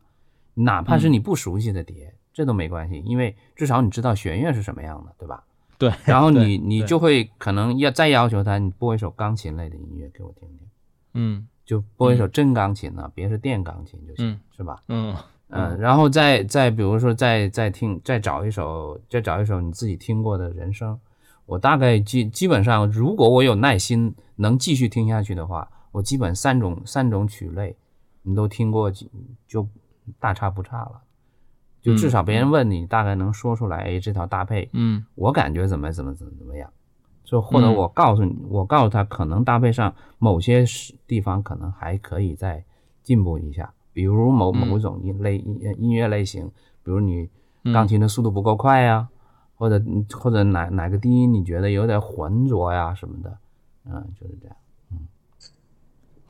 [0.54, 5.42] 哪怕是嗯你不熟悉的碟，这都没关系，因为至少你知道弦乐是什么样的，对吧？
[5.78, 10.68] 对，然后 你你就会可能要再要求他，你播一首钢琴类的音乐给我听听，
[11.14, 14.80] 嗯就播一首真钢琴呢、别是电钢琴就行，嗯是吧？
[14.86, 15.16] 嗯
[15.48, 20.98] 嗯，然后再再比如说再再听再找一首再找一首你自己听过的人声，
[21.46, 27.76] 我大概基基本上如果我有耐心能继续听下去的话，我基本三种三种曲类
[28.22, 29.10] 你都听过几
[29.46, 29.68] 就
[30.18, 31.02] 大差不差了，
[31.80, 35.04] 就至少别人问你大概能说出来，哎，这套搭配嗯。
[35.14, 36.70] 我感觉怎么怎么怎么怎么样，
[37.24, 37.74] 就或者嗯。
[37.74, 42.64] 我告诉你，我告诉他可能搭配上某些时地方可能还可以再
[43.02, 44.56] 进步一下，比如某嗯。
[44.66, 46.46] 某种音类音音乐类型，
[46.82, 47.28] 比如你
[47.64, 47.72] 嗯。
[47.72, 49.08] 钢琴的速度不够快呀、
[49.56, 49.80] 或者
[50.18, 53.38] 或者哪哪个低音你觉得有点浑浊呀什么的，
[53.84, 54.56] 嗯，就是这样。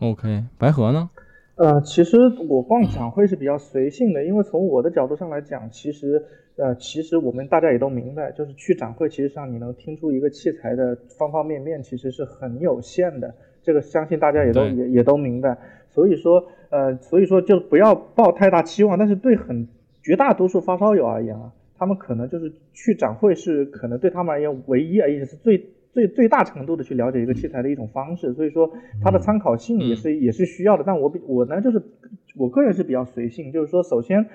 [0.02, 1.08] ，OK，白河呢？
[1.54, 2.16] 呃，其实
[2.48, 6.24] 我逛展会是比较随性的，因为从我的角度上来讲，其实
[6.56, 13.34] 呃，其实我们大家也都明白，就是去展会，其实上你能听出一个器材的方方面面，其实是很有限的。
[13.62, 15.56] 这个相信大家也都也也都明白。
[15.90, 18.98] 所以说，呃，所以说就不要抱太大期望。
[18.98, 19.68] 但是对很
[20.02, 28.33] 绝大多数发烧友而言啊，他们可能就是去展会是可能对他们而言唯一而也是最最最大程度的去了解一个器材的一种方式。
[28.35, 30.83] 所以说，它的参考性也是、也是需要的。
[30.87, 31.81] 但我比我呢，就是
[32.37, 34.26] 我个人是比较随性，就是说，首先。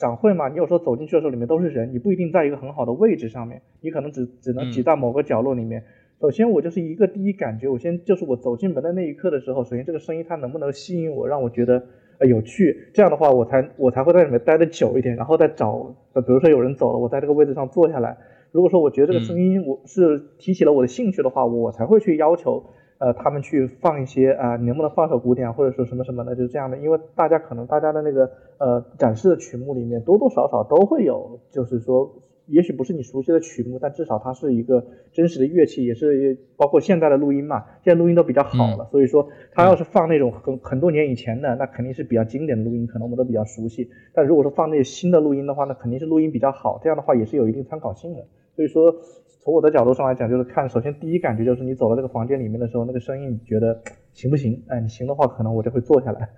[0.00, 5.84] 展会嘛，你有时候走进去的时候，里面都是人，你不一定在一个很好的位置上面，你可能只只能挤在某个角落里面。
[6.22, 11.84] 首先，我就是一个第一感觉，我先就是我走进门的那一刻的时候，首先这个声音它能不能吸引我，让我觉得
[12.16, 18.16] 呃有趣，这样的话我才我才会在里面待的久一点，然后再找，呃比如说有人走了，我在这个位置上坐下来。
[18.52, 22.64] 如果说我觉得这个声音我是提起了我的兴趣的话，我才会去要求
[22.98, 32.22] 呃他们去放一些啊、你能不能放首古典或者说什么什么的，就是这样的，因为大家可能大家的那个呃展示的曲目里面多多少少都会有，就是说。
[32.46, 43.88] 也许不是你熟悉的曲目，但至少它是一个真实的乐器，也是包括现在的录音嘛，现在录音都比较好了，所以说他要是放那种很很多年以前的，那肯定是比较经典的录音，可能我们都比较熟悉。
[44.12, 48.24] 但如果说放那些新的录音的话，那肯定是录音比较好，这样的话也是有一定参考性的。
[48.60, 48.94] 所以说，
[49.42, 54.62] 从我的角度上来讲，就是看首先第一感觉就是你走到这个房间里面的时候，那个声音你觉得行不行？
[54.68, 56.28] 哎，你行的话，可能我就会坐下来。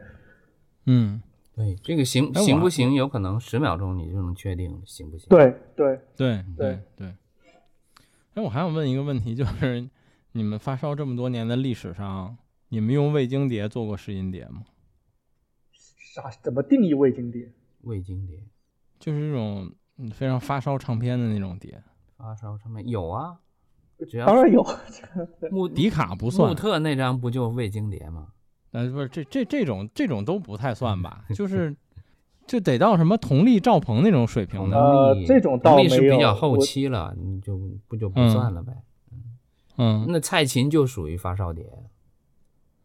[0.86, 1.20] 嗯，
[1.56, 5.26] 对，这个行行不行，有可能十秒钟你就能确定行不行。
[5.30, 7.06] 对对，对对对对。
[8.34, 9.88] 哎，我还想问一个问题，就是
[10.30, 12.36] 你们发烧这么多年的历史上，
[12.68, 14.62] 你们用味精碟做过试音碟吗？
[15.72, 17.50] 啥怎么定义味精碟？
[17.80, 18.38] 味精碟、
[19.00, 21.82] 就是这种嗯非常发烧唱片的那种碟，
[22.22, 23.36] 发烧唱片有啊，
[24.08, 24.64] 只要当然有，
[25.50, 28.28] 穆迪卡不算穆，特那张不就未精碟吗？
[28.70, 31.24] 呃，不是这这这种这种都不太算吧？
[31.34, 31.74] 就是
[32.46, 37.58] 就得到什么同力赵鹏那种水平的，呃这种倒力是比较后期了，你就
[37.88, 38.72] 不就不嗯算了呗。
[39.78, 41.66] 嗯，那蔡琴就属于发烧碟，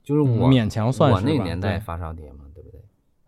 [0.03, 2.81] 就是嗯我勉强算我那年代发烧碟嘛，对不对？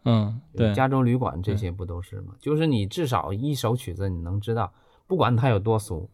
[0.06, 2.34] 嗯，对，加州旅馆这些不都是吗？
[2.40, 4.72] 就是你至少一首曲子你能知道，
[5.10, 6.08] 不管它有多俗，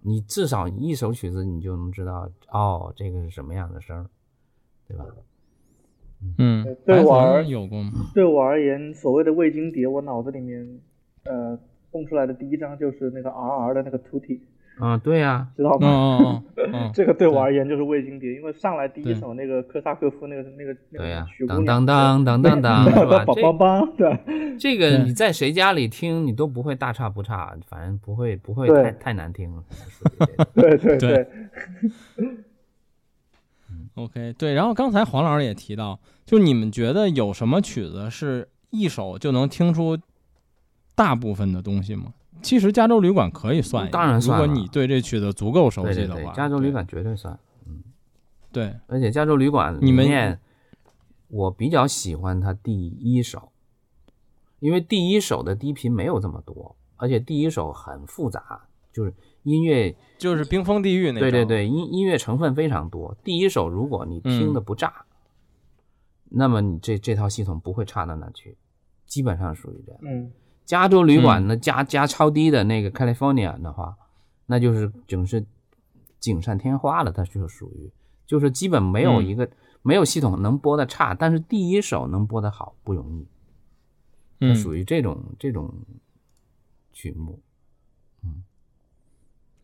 [0.00, 4.06] 你至少一首曲子你就能知道，哦，这个是什么样的声儿，
[4.88, 5.04] 对吧？
[6.38, 7.92] 嗯，对我而有过吗？
[8.14, 10.80] 对我而言，所谓的味精碟，我脑子里面
[11.24, 14.40] 呃蹦出来的第一张就是那个 R R 的那个 Tutti，
[14.80, 15.88] 啊，对呀、知道哦吗？
[15.88, 23.24] 哦哦哦，这个对我而言就是味精碟，因为上来第一首那个科萨科夫那个那个那对呀、个当娘当当当当 当，是吧？
[23.26, 24.56] 梆梆梆，对。
[24.58, 29.64] 这这个你在谁家里听，你都不会大差不差，反正不会不会太太难听了。
[30.54, 30.98] 对对。
[30.98, 31.26] 对，
[33.94, 39.98] OK，对，然后刚才黄老师也提到，就你们觉得有什么曲子是一首就能听出
[40.94, 42.12] 大部分的东西吗？
[42.42, 47.38] 其实《加州旅馆》可以算一个，当然算如果你对这曲子足够熟对对对悉的话，，加州旅馆绝对算。
[47.66, 47.82] 嗯。
[48.50, 50.40] 对，而且加州旅馆里你们面，
[51.28, 53.52] 我比较喜欢它第一首，
[54.60, 63.16] 因为第一首的低频没有这么多，而且第一首很复杂，就是音乐，就是冰封地狱那张，对对对，音音乐成分非常多。
[63.22, 65.04] 第一首如果你听的不炸，
[66.30, 68.56] 那么你这这套系统不会差到哪去，
[69.06, 70.00] 基本上属于这样。
[70.04, 70.30] 嗯
[70.68, 73.96] 加州旅馆嗯呢加加超低的那个 California 的话，
[74.44, 75.42] 那就是整是
[76.20, 77.90] 锦上添花了，它就属于
[78.26, 79.48] 就是基本没有嗯一个、
[79.80, 83.26] 没有系统能播的差，但是第一首能播的好不容易，
[84.40, 85.72] 它嗯属于这种这种
[86.92, 87.40] 曲目。
[88.22, 88.44] 嗯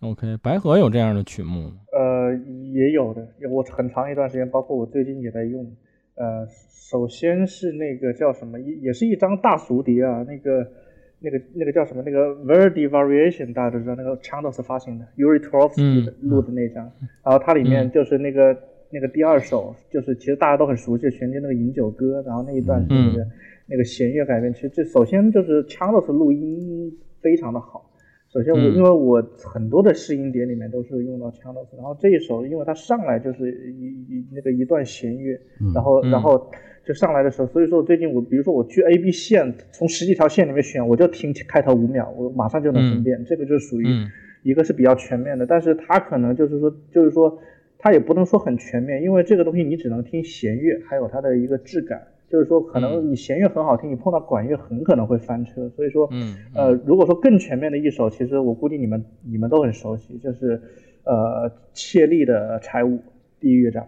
[0.01, 1.77] ，OK，白河有这样的曲目吗？
[1.93, 2.35] 呃，
[2.73, 5.77] 也有的，我很长一段时间，包括我最近也在用。
[6.17, 10.73] 呃，首先是那个叫什么，也也是一张大俗碟啊，那个
[11.25, 16.85] 那个那个叫什么，那个 Verdi Variation，大家都知道，那个 Chandos 发行的，Yuri Turovsky 录的那张，
[17.25, 18.55] 然后它里面就是那个、
[18.91, 23.27] 那个第二首，就是其实大家都很熟悉的旋律那个饮酒歌，然后那一段是那个、
[23.67, 27.91] 那个弦乐改编，其实这首先就是 Chandos 录音非常的好。
[28.31, 28.77] 首先我，嗯。
[28.77, 35.41] 因为我很多的试音碟里面都是用到 Chandos，然后这一首，因为它上来就是一一那个一段弦乐，
[35.75, 36.11] 然后嗯。
[36.11, 36.51] 然后
[36.85, 44.11] 就上来的时候，所以说我最近我比如说我去 A B 线，从十几条线里面选，我就听开头五秒，我马上就能分辨，这个就属于嗯
[44.43, 47.39] 一个是比较全面的，但是它可能就是说就是说
[47.79, 52.03] 它也不能说很全面，因为这个东西你只能听弦乐，还有它的一个质感。
[52.27, 55.69] 就是说，可能你弦乐很好听，你碰到管乐很可能会翻车。
[55.69, 60.61] 所以说，嗯呃，如果说更全面的一首，其实我估计你们你们都很熟悉，就是
[61.05, 62.99] 呃切利的柴舞
[63.39, 63.87] 第一乐章。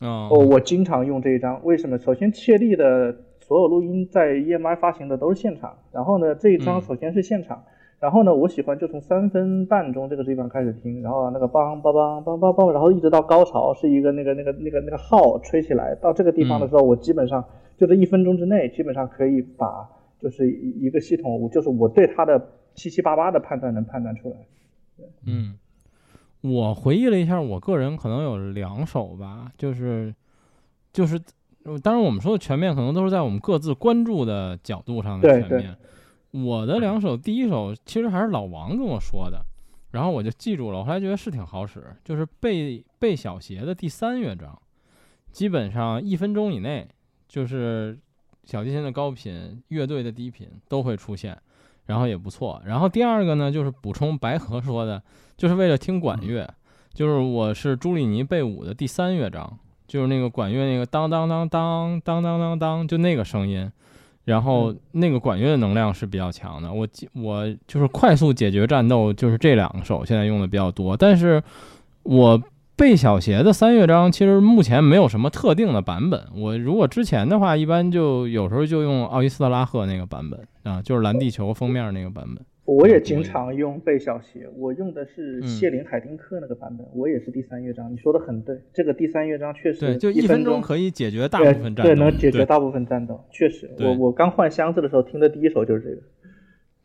[0.00, 0.28] 哦。
[0.30, 1.98] 哦，我经常用这一张，为什么？
[1.98, 6.82] 首先，切利的所有录音在 EMI 发行的都是现场，然后呢，这一张嗯。
[6.82, 7.64] 首先是现场，
[7.98, 17.44] 然后呢，我喜欢就从三分半钟这个地方开始听，然后那个梆梆梆梆梆梆，然后一直到高潮是一个那个那个那个那个号吹起来，到这个地方的时候，我基本上
[17.76, 22.40] 就这一分钟之内，基本上可以把就是一一个系统，就是我对它的
[22.74, 24.36] 七七八八的判断能判断出来。
[25.26, 25.54] 嗯，
[26.42, 30.14] 我回忆了一下，我个人可能有两首吧，就是
[30.92, 31.20] 就是，
[31.64, 35.76] 呃当然我们说的全面，可能都是在我们各自关注的角度上的对对全面。
[36.30, 39.44] 我的两首，第一首其实还是老王跟我说的，
[39.90, 44.56] 然后我就记住了，我后来觉得是挺好使，就是贝贝小协的第三乐章，
[45.32, 46.88] 基本上一分钟以内，
[47.28, 47.98] 就是
[48.44, 51.36] 小提琴的高频、乐队的低频都会出现，
[51.86, 52.60] 然后也不错。
[52.64, 55.02] 然后第二个呢，就是补充白河说的，
[55.36, 56.48] 就是为了听管乐，
[56.92, 63.70] 就是我是朱里尼贝五的第三乐章，就是那个管乐那个当当当当当当当当，就那个声音。
[64.26, 70.96] 然后那个管乐的能量是比较强的，我记我就是快速解决战斗，就是这两个手现在用的比较多。
[70.96, 71.42] 但是
[72.04, 72.40] 我
[72.76, 82.44] 贝小协的三乐章其实目前没有什么特定的版本，我如果之前的话，一般就有时候就用奥伊斯特拉赫那个版本啊，就是蓝地球封面那个版本。
[82.64, 87.92] 我也经常用贝小协，我用的是嗯谢林海丁克那个版本，我也是第三乐章。
[87.92, 93.68] 你说的很对，这个第三乐章确实对，就一分钟可以解决大部分战斗，对，能解决大部分战斗，确实。
[93.80, 96.02] 我我刚换箱子的时候听的第一首就是这个。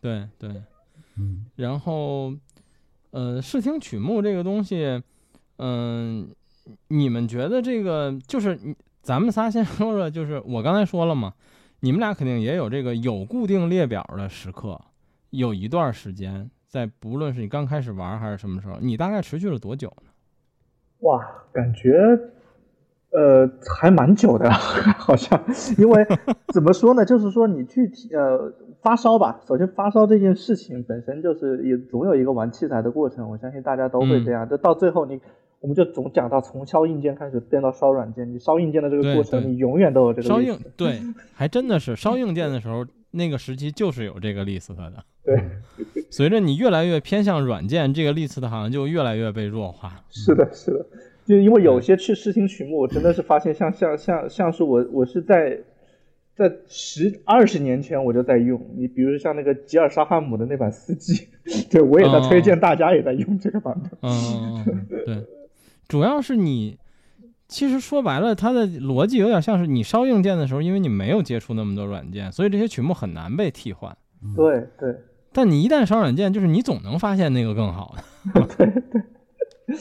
[0.02, 0.62] 对对。
[1.18, 2.34] 嗯，然后，
[3.12, 5.02] 呃，视听曲目这个东西，
[5.60, 6.28] 嗯、
[6.90, 11.34] 你们觉得这个就是你咱们仨先说说，就是我刚才说了嘛，
[11.82, 14.80] 你们俩肯定也有这个有固定列表的时刻，
[15.30, 20.10] 有一段时间，在不论是你刚开始玩还是什么时候，你大概持续了多久呢？
[21.02, 21.22] 哇，
[21.54, 21.92] 感觉
[23.12, 24.50] 呃还蛮久的，
[24.98, 25.40] 好像，
[25.78, 26.06] 因为
[26.54, 35.22] 怎么说呢，就是说你具体呃发烧吧，首先发烧这件事情本身就是也总有一个玩器材的过程，我相信大家都会这样， 就到最后你。
[35.66, 41.02] 我们就总讲到从烧硬件开始变到烧软件，你烧硬件的这个过程，你永远都有这个烧硬对，
[41.34, 44.94] 还真的是烧硬件的时候，那个时期就是有这个 list 的。
[45.24, 45.44] 对，
[46.12, 50.04] 随着你越来越偏向软件，这个 list 好像就越来越被弱化。
[50.12, 50.86] 是的，是的，
[51.26, 55.58] 就因为有些去试听曲目，我真的是发现像像像像是我我是在
[56.36, 58.62] 在十二十年前我就在用。
[58.78, 61.28] 你比如像那个吉尔沙汉姆的那版四 G，
[61.72, 63.92] 对我也在推荐大家也在用这个版本。
[64.04, 65.26] 嗯，对，
[65.88, 66.78] 主要是你
[67.48, 73.96] 其实说白了，它的逻辑有点像是你烧硬件的时候，因为你没有接触那么多软件，所以这些曲目很难被替换。
[74.36, 74.96] 对对。
[75.32, 78.04] 但你一旦烧软件，就是你总能发现那个更好的。
[78.34, 78.68] 对
[79.68, 79.78] 对。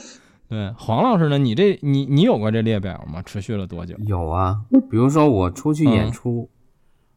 [0.47, 1.39] 对，黄老师呢？
[1.39, 3.21] 你这你你有过这列表吗？
[3.23, 3.95] 持续了多久？
[4.05, 6.49] 有啊，比如说我出去演出，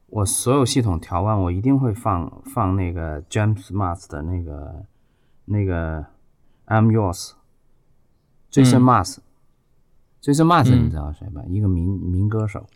[0.06, 4.86] 我所有系统调完，我一定会放放那个 James Mars 的那个
[5.44, 6.06] 那个
[6.68, 6.90] I'm
[8.50, 11.42] Yours，Jason Mars，Jason Mars 你知道谁吧？
[11.48, 12.66] 一个民民歌手。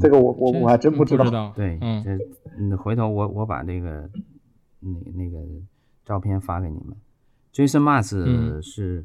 [0.00, 1.52] 这个我我我还真不知道。
[1.54, 2.18] 对，这
[2.58, 4.08] 嗯，回头我我把这个
[4.80, 5.38] 那那个
[6.04, 6.96] 照片发给你们。
[7.52, 9.04] Jason Mars 是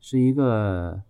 [0.00, 1.02] 是一个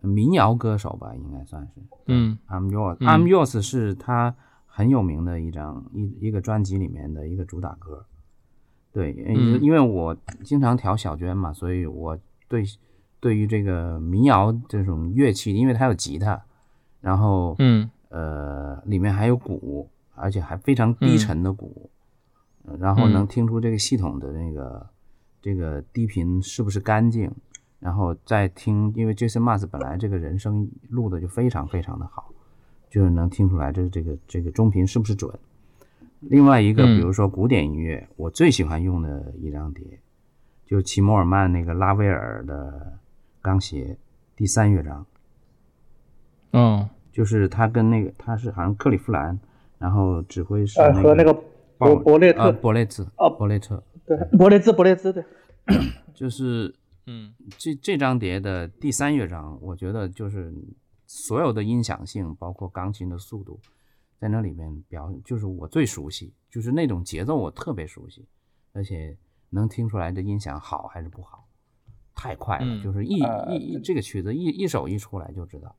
[0.00, 1.82] 民谣歌手吧，应该算是。
[2.06, 4.34] 嗯，I'm Yours，I'm Yours 是他
[4.66, 8.06] 很有名的一张一一个专辑里面的一个主打歌。
[8.92, 9.12] 对，
[9.60, 12.62] 因为我经常调小娟嘛，所以我对
[13.18, 16.40] 对于这个民谣这种乐器，因为它有吉他，
[17.00, 21.90] 然后嗯呃里面还有鼓，而且还非常低沉的鼓，
[22.78, 24.86] 然后能听出这个系统的那个。
[25.44, 27.28] 这个低频是不是干净？
[27.80, 32.32] 然后再听，因为 Jason Mars 本来这个人声录的就非常非常的好，
[32.88, 35.36] 就是能听出来这这个这个中频是不是准。
[36.22, 39.84] 另外一个，比如说古典音乐，我最喜欢用的一张碟，
[40.66, 42.98] 就齐默尔曼那个拉威尔的
[43.40, 43.96] 钢协
[44.34, 45.06] 第三乐章。
[46.52, 49.38] 嗯，就是他跟那个他是好像克利夫兰，
[49.78, 51.32] 然后指挥是那个和那个
[51.78, 52.52] 伯伯列特。
[52.52, 53.82] 伯列兹啊伯列特。
[54.04, 55.24] 对，伯列兹，伯列兹，对，
[56.12, 56.74] 就是，
[57.06, 60.52] 嗯，这这张碟的第三乐章，我觉得就是
[61.06, 63.60] 所有的音响性，包括钢琴的速度，
[64.22, 68.24] 在那里面表，就是我最熟悉，就是那种节奏我特别熟悉，
[68.72, 69.16] 而且
[69.50, 71.44] 能听出来这音响好还是不好，
[72.14, 75.74] 太快了，就是一一一这个曲子一一首一出来就知道，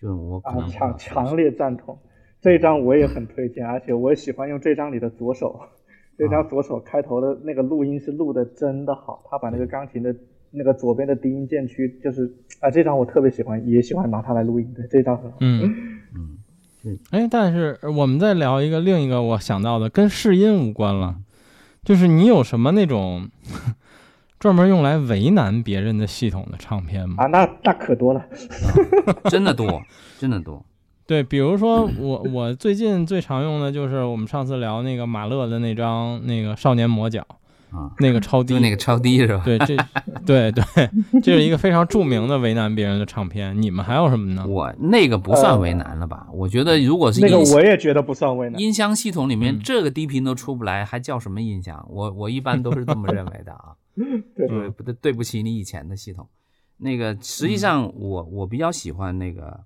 [0.00, 1.98] 就我可能强强烈赞同，
[2.40, 5.60] 这一张我也很推荐，而且我也喜欢用这张里的左手。
[6.16, 10.16] 这张左手开头的那个录音是录的真的好，他把那个钢琴的
[10.50, 14.72] 那个左边的低音键区，就是啊，这张我特别喜欢，也喜欢拿它来录音。
[14.72, 15.36] 对，这张很好。
[15.42, 15.60] 嗯
[16.14, 16.38] 嗯，
[17.10, 21.16] 哎，但是我们再聊一个另一个我想到的，跟试音无关了，
[21.84, 23.28] 就是你有什么那种
[24.38, 27.16] 专门用来为难别人的系统的唱片吗？
[27.18, 28.24] 啊，那那可多了，
[29.30, 29.82] 真的多，
[30.18, 30.64] 真的多。
[31.06, 37.24] 对，比如说我我最近最常用的就是我们上次聊那个马勒的那张那个少年魔角
[37.70, 39.42] 啊，那个超低，那个超低是吧？
[39.44, 39.76] 对，这
[40.24, 40.64] 对对，
[41.22, 43.60] 这是一个非常著名的为难别人的唱片。
[43.60, 44.46] 你们还有什么呢？
[44.46, 46.26] 我那个不算为难了吧？
[46.32, 48.60] 我觉得如果是那个，我也觉得不算为难。
[48.60, 51.86] 音箱系统里面这个低频都出不来，还叫什么音箱？
[51.90, 53.74] 我我一般都是这么认为的啊。
[54.36, 56.28] 对，不对，对不起你以前的系统。
[56.78, 59.60] 那个实际上我我比较喜欢那个。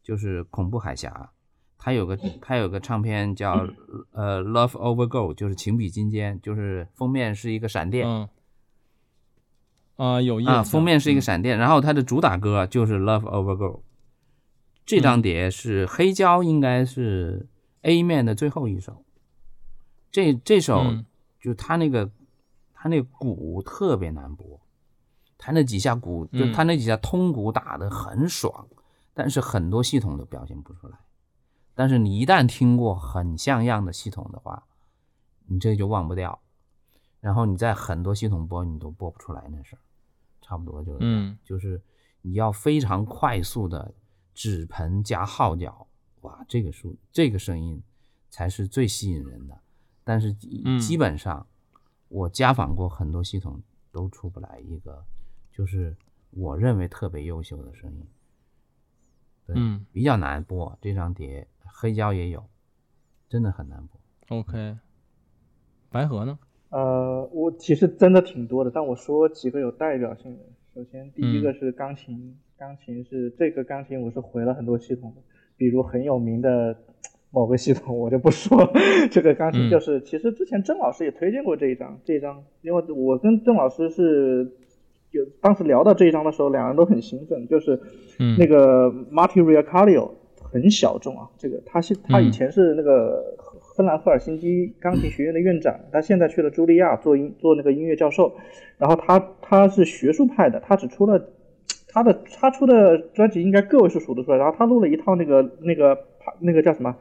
[0.00, 1.28] 就是恐怖海峡，
[1.88, 3.66] 它有个它有个唱片叫
[4.12, 8.28] 呃 Love Over Gold，就是情比金坚，就是封面是一个闪电，嗯，
[9.96, 13.80] 啊有啊封面是一个闪电，然后它的主打歌就是 Love Over Gold，
[14.84, 17.48] 这张碟是黑胶，应该是
[17.80, 19.02] A 面的最后一首，
[20.10, 20.84] 这这首
[21.40, 22.10] 就他那个
[22.74, 24.60] 他那鼓特别难拨，
[25.38, 28.68] 它那几下鼓就他那几下通鼓打的很爽。
[29.14, 30.96] 但是很多系统都表现不出来，
[31.78, 34.66] 但是你一旦听过很像样的系统的话，
[35.46, 36.42] 你这就忘不掉，
[37.20, 39.78] 然后你在很多系统播你都播不出来那事儿，
[40.40, 41.80] 差不多就是，嗯，就是
[42.22, 43.94] 你要非常快速的
[44.34, 45.86] 指盆加号角，
[46.22, 47.80] 哇，这个数这个声音
[48.28, 49.56] 才是最吸引人的，
[50.02, 50.32] 但是
[50.80, 51.46] 基本上
[52.08, 53.62] 我家访过很多系统
[53.92, 55.06] 都出不来一个，
[55.52, 55.96] 就是
[56.30, 58.04] 我认为特别优秀的声音。
[59.54, 62.44] 嗯，比较难播这张碟，黑胶也有，
[63.28, 64.38] 真的很难播。
[64.38, 64.76] OK，
[65.90, 66.38] 白盒呢？
[66.70, 70.42] 呃，我其实真的挺多的，但我说几个有代表性的。
[70.74, 75.22] 首先，第一个是钢琴，钢琴是这个钢琴，我是回了很多系统的，
[75.56, 76.76] 比如很有名的
[77.30, 78.70] 某个系统，我就不说。
[79.10, 84.54] 这个钢琴就是，其实之前郑老师也推荐过这一张，这一张，因为我跟郑老师是。
[85.10, 87.48] 有当时聊到这一张的时候，两人都很兴奋。
[87.48, 87.80] 就是，
[88.38, 90.10] 那个 Marty Riacalio
[90.50, 93.36] 很小众啊，这个他是他以前是那个
[93.76, 98.34] 芬兰赫尔辛基钢琴学院的院长，他现在去了茱莉亚做音做那个音乐教授。
[98.76, 101.28] 然后他他是学术派的，他只出了
[101.88, 104.38] 他的他出的专辑应该个位数数得出来。
[104.38, 106.96] 然后他录了一套那个那个帕那个叫什么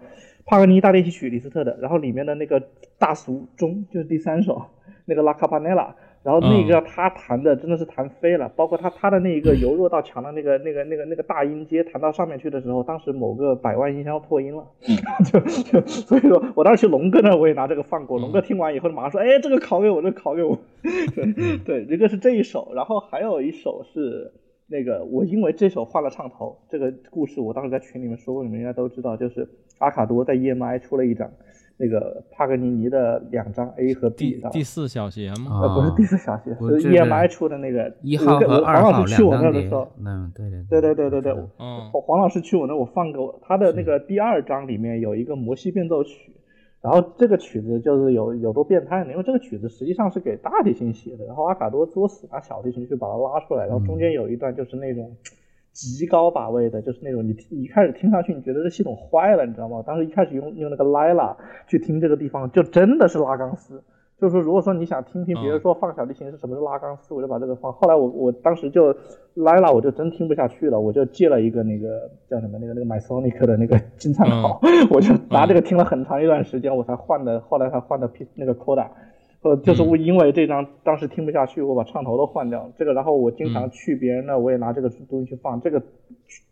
[0.45, 2.61] 帕格尼大练习曲李斯特的，然后里面的那个
[2.97, 4.61] 大俗中就是第三首
[5.05, 5.95] 那个拉卡帕内拉。
[6.23, 14.65] 然后那个他弹的真的是弹飞了，包括他他的那一个由弱到强的那个那个那个那个大音阶弹到上面去的时候，当时某个百万音箱破音了，
[15.31, 20.57] 就就所以说我当时去龙哥那我也拿这个放过，龙哥听完以后马上说，哎，这个拷给我，这个拷给我，
[21.63, 24.33] 对，一个是这一首，然后还有一首是
[24.67, 29.47] 那个我因为这首换了唱头，这个故事我当时在群里面说过，你们应该都知道，就是
[29.77, 31.31] 阿卡多在 EMI 出了一张。
[31.79, 35.61] 那个帕格尼尼的两张 A 和 B 上第四小节吗？
[35.61, 37.93] 呃，不是第四小节，是 EMI 出的那个。
[38.01, 38.91] 一号和二号。
[38.91, 41.43] 黄老师去我那的时候，嗯，对对对对对对对。
[41.59, 46.31] 嗯，黄老师去我那，我放个他的那个第二章里面有一个摩西变奏曲，
[46.81, 49.11] 然后这个曲子就是有有多变态呢？
[49.11, 55.15] 因为这个曲子实际上是给大提琴写的，然后阿卡多作死把小提琴去把它拉出来，然后中间有一段就是那种。
[55.77, 59.83] 极高把位的，就是那种你你一开始听上去，你觉得这系统坏了，你知道吗？
[59.85, 61.35] 当时一开始用用那个 Lila
[61.67, 63.83] 去听这个地方，就真的是拉钢丝。
[64.19, 67.71] 就是说，如果说你想听听别人说放小提琴是什么是拉钢丝，我就把这个放。
[67.71, 68.91] 后来我我当时就
[69.35, 74.59] Lila 我就真听不下去了，我就借了一个那个叫什么那个那个 MySonic 的那个 金参考，
[74.89, 78.87] 我就拿这个听了很长一段时间，我才换的，后来才换的 P 那个 Coda。
[79.49, 82.71] 呃，就是我因为这张当时听不下去，我把唱头都换掉了。
[82.77, 85.59] 这个，然后我经常去别人那，我也拿这个东西去放。
[85.61, 85.81] 这个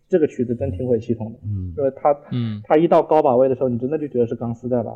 [0.07, 4.93] 这个曲子真挺毁系统的，嗯，因为它，嗯，它一到高把位的时候，你真的就觉得是钢丝在拉。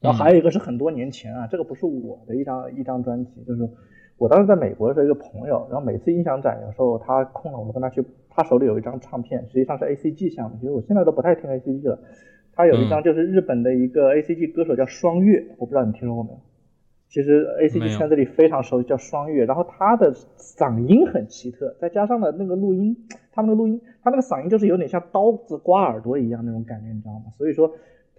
[0.00, 3.68] 然后还有一个是很多年前啊，这个不是我的一张一张专辑，就是
[4.16, 11.98] 我当时在美国的时候，一个朋友，然后每次音响展有时候他空了，我跟他去，他手里有一张唱片，实际上是 A C G 项目，其实我现在都不太听 A C G 了。
[12.52, 16.38] 他有一张就是日本的一个 A C G 歌手叫双月，我不知道你听说过没有。
[17.10, 22.96] 其实 A C G 圈子里非常熟悉，叫双月，然后他的嗓音很奇特，再加上了那个录音，
[23.32, 27.32] 他们的录音，他那个嗓音就是有点像刀子刮耳朵一样那种感觉，你知道吗？
[27.36, 27.72] 所以说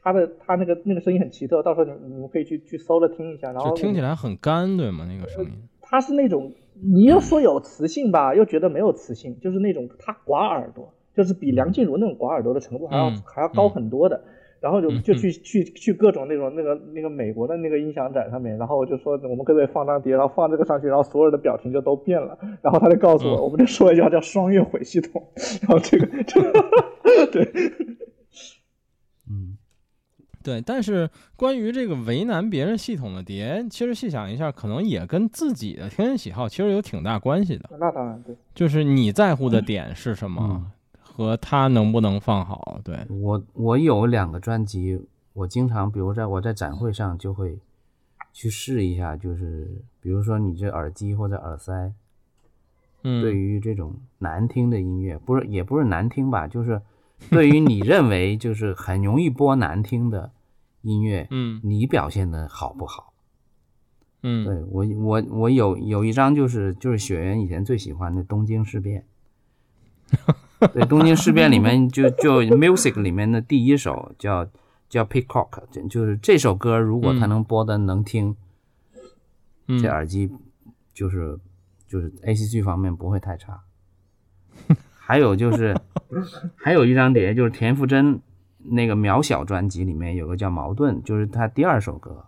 [0.03, 5.07] 他的他那个那个声音很奇特，到时候你你们可以去去搜了听一下，然后听起来很干，对吗？
[5.07, 6.51] 那个声音，他是那种
[6.83, 14.21] 你又说有磁性吧，又觉得没有磁性，就是那种他刮耳朵，就是比梁静茹那种刮耳朵的程度还要还要高很多的。
[14.61, 22.37] 然后就就去去去各种那种那个那个美国的那个音响展上面，然后我就说我们可不可以放张碟，然后放这个上去，然后所有人的表情就都变了。
[22.61, 25.27] 然后他就告诉我，我们就说一句话叫“双月毁系统”。
[25.67, 26.51] 然后这个这个
[27.33, 27.51] 对，
[29.27, 29.57] 嗯，
[30.43, 30.61] 对。
[30.61, 37.67] 但是关于这个为难别人系统的碟，其实细想一下，可能也跟自己的听音喜好其实有挺大关系的。
[37.79, 40.71] 那当然对，就是你在乎的点是什么。
[41.13, 42.79] 和他能不能放好？
[42.83, 44.99] 对我，我有两个专辑，
[45.33, 47.59] 我经常，比如在我在展会上就会
[48.31, 51.93] 去试一下，就是比如说你这耳机或者耳塞，
[53.03, 56.81] 嗯，对于这种难听的音乐，不是也不是难听吧，就是
[57.29, 60.31] 对于你认为 就是很容易播难听的
[60.81, 63.13] 音乐，嗯，你表现的好不好？
[64.23, 69.03] 嗯，对我我我有有一张就是就是雪原以前最喜欢的《东京事变》。
[70.73, 74.47] 对，《东京事变》里面就就 music 里面的第一首叫
[74.87, 78.35] 叫 Peacock，就是这首歌，如果它能播的能听，
[79.81, 80.29] 这耳机
[80.93, 81.39] 就是
[81.87, 83.61] 就是 ACG 方面不会太差。
[84.99, 85.75] 还有就是
[86.55, 88.21] 还有一张碟，就是田馥甄
[88.59, 92.25] 那个渺小专辑里面有个叫矛盾，就是他第二首歌，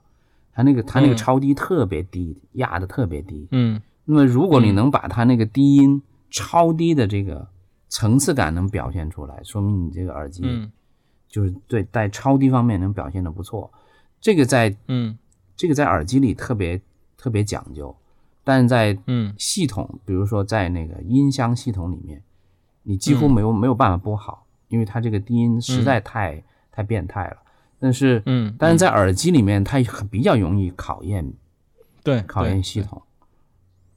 [0.54, 3.48] 他那个他那个超低特别低，压的特别低。
[3.52, 7.50] 嗯，那么如果你能把他那个低音超低的这个。
[7.94, 10.42] 层次感能表现出来，说明你这个耳机，
[11.28, 13.72] 就是对在超低方面能表现的不错。
[14.20, 15.16] 这个在，嗯，
[15.56, 16.82] 这个在耳机里特别
[17.16, 17.96] 特别讲究，
[18.44, 22.20] 但是在，嗯，系统，比如说在那个音箱系统里面，
[22.82, 27.38] 你几乎没有没有办法播好，因为它这个低音实在太太变态了。
[27.80, 29.78] 但是，嗯，但是在耳机里面，它
[30.10, 31.32] 比较容易考验，
[32.04, 33.00] 对，考验系统。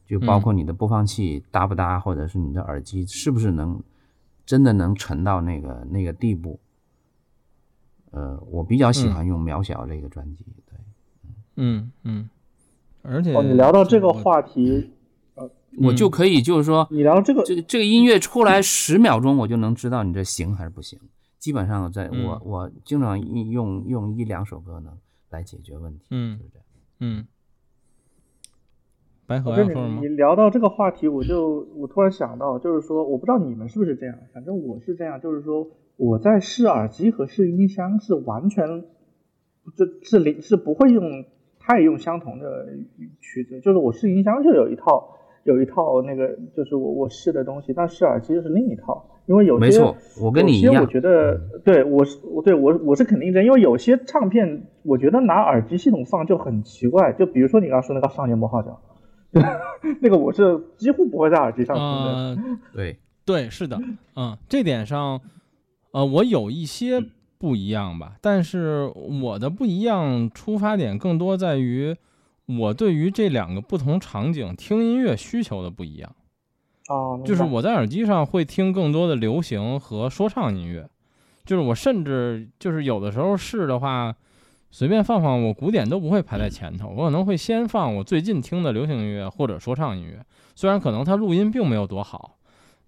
[0.07, 3.82] 就包括你的播放器搭不搭，或者是你的耳机是不是能
[4.44, 6.61] 真的能沉到那个那个地步？
[8.12, 10.78] 呃，我比较喜欢用渺小这个专辑，对，
[11.57, 12.30] 嗯嗯，
[13.02, 14.90] 而且哦，你聊到这个话题，
[15.34, 15.50] 呃，
[15.82, 20.98] 我就可以就是说，你聊这个这个这个音乐出来十秒钟，我就能知道你这行还是不行。
[21.38, 24.96] 基本上在我我经常用用一两首歌能
[25.28, 26.64] 来解决问题，嗯，是这样，
[27.00, 27.26] 嗯。
[29.26, 35.66] 白和你你聊到这个话题，我就我突然想到，就是说，我不知道你们是不是这样，反正我是这样，就是说
[35.96, 38.84] 我在试耳机和试音箱是完全，
[39.76, 41.24] 这是零是不会用
[41.58, 42.66] 太用相同的
[43.20, 49.10] 曲子，就是我试音箱就有一套有一套那个就是我我试的东西，但试耳机又是另一套。
[49.26, 50.80] 因为有些没错，我跟你一样。
[50.80, 57.12] 我觉得，对我是，我对我我是肯定的，因为有些唱片，我觉得拿耳机系统放就很奇怪。
[57.12, 58.68] 就比如说你刚刚说那个《少年魔号角》，
[60.01, 62.59] 那个我是几乎不会在耳机上听的。
[62.72, 63.80] 对对，是的，
[64.14, 65.20] 嗯，这点上，
[65.93, 67.03] 呃，我有一些
[67.39, 68.91] 不一样吧，但是
[69.22, 71.97] 我的不一样出发点更多在于
[72.47, 76.14] 我对于这两个不同场景听音乐需求的不一样。
[76.89, 80.89] 哦，就是我在耳机上会听更多的流行和说唱音乐，
[81.45, 84.14] 就是我甚至就是有的时候试的话，
[84.76, 90.22] 随便放放我古典都不会排在前头，我可能会先放我最近听的流行音乐或者说唱音乐，
[90.54, 92.36] 虽然可能它录音并没有多好，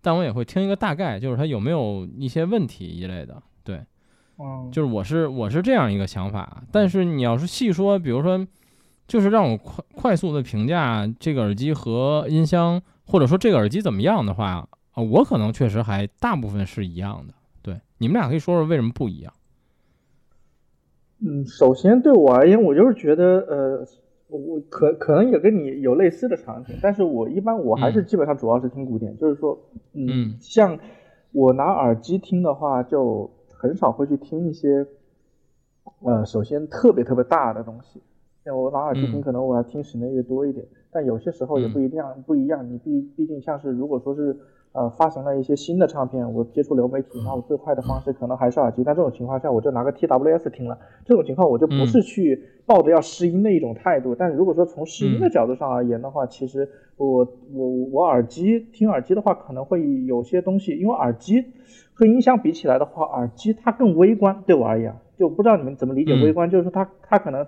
[0.02, 3.82] 但我也会听一个大概，就是它有没有一些问题一类的，对，
[4.36, 8.46] 嗯，就是我是我是这样一个想法，但是你要是细说，比如说，
[9.06, 12.82] 就是让我快快速的评价这个耳机和音箱。
[13.06, 17.32] 或者说这个耳机怎么样的话啊，我可能确实还大部分是一样的。
[17.62, 19.32] 对，你们俩可以说说为什么不一样？
[21.20, 23.86] 嗯，首先对我而言，我就是觉得，呃，
[24.28, 29.58] 我可可能也跟你有类似的场景，但是我一般我还是基本上主要是听古典，就是说，
[29.94, 30.78] 嗯，像
[31.32, 34.86] 我拿耳机听的话，就很少会去听一些，
[36.02, 38.00] 呃，首先特别特别大的东西。
[38.44, 40.64] 像我拿耳机听，可能我要听室内乐多一点。
[40.90, 44.34] 但有些时候也不一定不一样，你毕毕竟像是如果说是
[44.78, 48.84] 呃发行了一些新的唱片，我接触流媒体，那我最快的方式可能还是耳机。
[48.84, 50.78] 但这种情况下，我就拿个 TWS 听了。
[51.04, 54.14] 这种情况我就不是去抱着要试音的一种态度。
[54.14, 61.44] 但如果说从试音的角度上而言的话，其实我我我耳机听耳机的话，可能会有些东西，因为耳机
[61.92, 64.44] 和音箱比起来的话，耳机它更微观。
[64.46, 67.44] 对我而言，就不知道你们怎么理解微观，就是说它它可能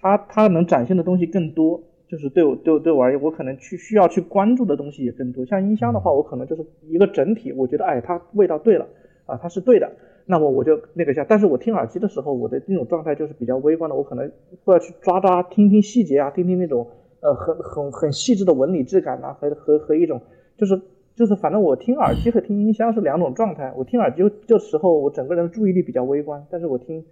[0.00, 1.80] 它它能展现的东西更多。
[2.12, 5.46] 就是对我对对我而言，我可能去需要去关注的东西也更多。
[5.46, 8.86] 像音箱的话，我可能就是一个整体，我觉得哎，它味道对了
[9.24, 9.90] 啊，它是对的，
[10.26, 11.24] 那么我就那个下。
[11.26, 14.30] 但是我听耳机的时候，我的那种状态就是比较微观的，我可能
[14.62, 16.86] 会要去抓抓听听细节啊，听听那种
[17.22, 20.20] 呃很很很细致的纹理质感呐，和和和一种
[20.58, 20.78] 就是
[21.16, 23.72] 就是反正我听耳机和听音箱是两种状态。
[23.74, 27.06] 我听耳机这时候我整个人的注意力比较微观，但是我听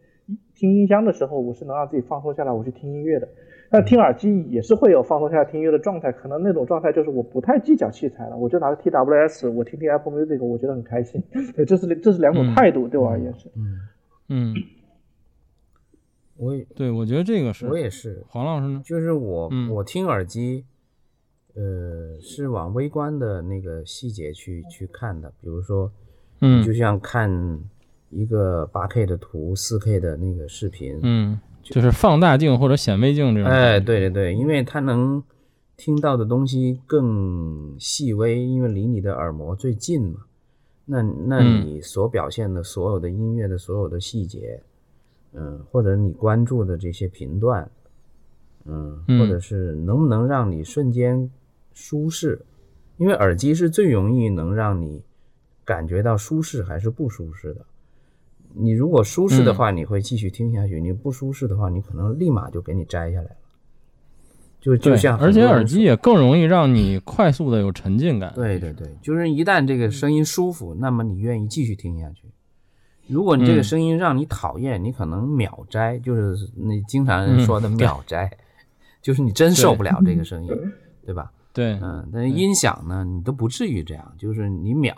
[0.54, 3.26] 听音箱的时候，我是能让自己放松下来，我去听音乐的。
[3.70, 11.22] 但听耳机也是会有放松下听音乐的状态，可能那种状态就是我不太计较器材了，我就拿个 TWS，我听听 Apple Music，我觉得很开心。
[11.54, 13.48] 对，这是这是两种态度，对我而言是。
[13.54, 13.78] 嗯
[14.28, 14.54] 嗯，
[16.36, 17.68] 我也对，我觉得这个是。
[17.68, 18.24] 我也是。
[18.28, 18.82] 黄老师呢？
[18.84, 20.64] 就是我我听耳机，
[21.54, 25.92] 呃，是往微观的那个细节去去看的，比如说，
[26.40, 27.30] 嗯，就像看
[28.08, 31.38] 一个八 K 的图、四 K 的那个视频，嗯。
[31.62, 33.50] 就是放大镜或者显微镜这种。
[33.50, 35.22] 哎，对对对，因为它能
[35.76, 40.20] 听到的东西更细微，因为离你的耳膜最近嘛。
[40.84, 44.60] 那那你所表现的所有的音乐的所有的细节，
[45.32, 47.70] 嗯，或者你关注的这些频段，
[48.64, 51.30] 嗯，或者是能不能让你瞬间
[51.72, 52.44] 舒适？
[52.96, 55.02] 因为耳机是最容易能让你
[55.64, 57.64] 感觉到舒适还是不舒适的。
[58.54, 63.36] 你如果舒适的话，你会继续听下去；你不舒适的话，你可能立马就给你摘下来了。
[64.60, 68.32] 就就像，而且耳机也更容易让你快速的有沉浸感。
[68.34, 72.24] 对对对，就是一旦这个声音舒服，那么你愿意继续听下去。
[73.06, 78.30] 如果你这个声音让你讨厌，你可能秒摘，就是那经常说的秒摘，
[79.00, 80.52] 就是你真受不了这个声音，
[81.06, 81.32] 对吧？
[81.52, 84.94] 对，嗯，但音响呢，你都不至于这样，就是你秒。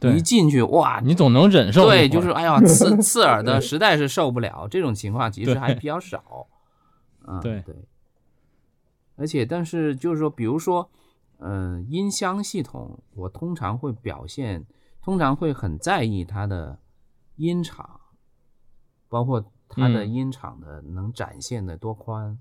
[0.00, 1.86] 一进去哇，你总能忍受。
[1.86, 4.68] 对，就是哎呀， 刺刺耳的，实在是受不了。
[4.68, 6.46] 这种情况其实还比较少。
[7.26, 7.74] 嗯，对对。
[9.16, 10.90] 而且，但是就是说，比如说，
[11.38, 14.66] 嗯，音箱系统，我通常会表现，
[15.02, 16.78] 通常会很在意它的
[17.36, 18.00] 音场，
[19.08, 22.38] 包括它的音场的能展现的多宽。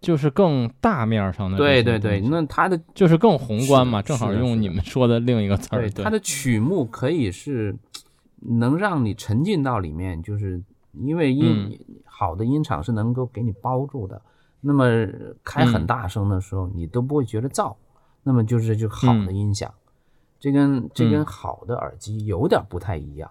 [0.00, 5.90] 就是更大面上的，对对对，那它的就是更宏观嘛，正好用你们说的另一个词儿。
[5.90, 7.76] 对，它的曲目可以是
[8.40, 10.62] 能让你沉浸到里面，就是
[10.94, 14.22] 因为音好的音场是能够给你包住的。
[14.62, 14.84] 那么
[15.44, 17.76] 开很大声的时候，你都不会觉得噪。
[18.22, 19.70] 那么就是就好的音响，
[20.38, 23.30] 这跟这跟好的耳机有点不太一样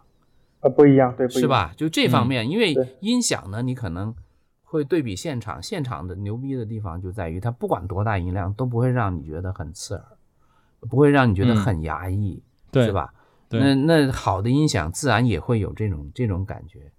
[0.59, 1.73] 啊，不一样，对，是吧？
[1.75, 4.13] 就这方面，因为音响呢，你可能。
[4.69, 10.05] 会对比现场，现场的牛逼的地方就在于它不管多大音量都不会让你觉得很刺耳，
[10.81, 12.39] 不会让你觉得很压抑，
[12.71, 13.11] 是吧？
[13.49, 16.91] 那那好的音响自然也会有这种这种感觉。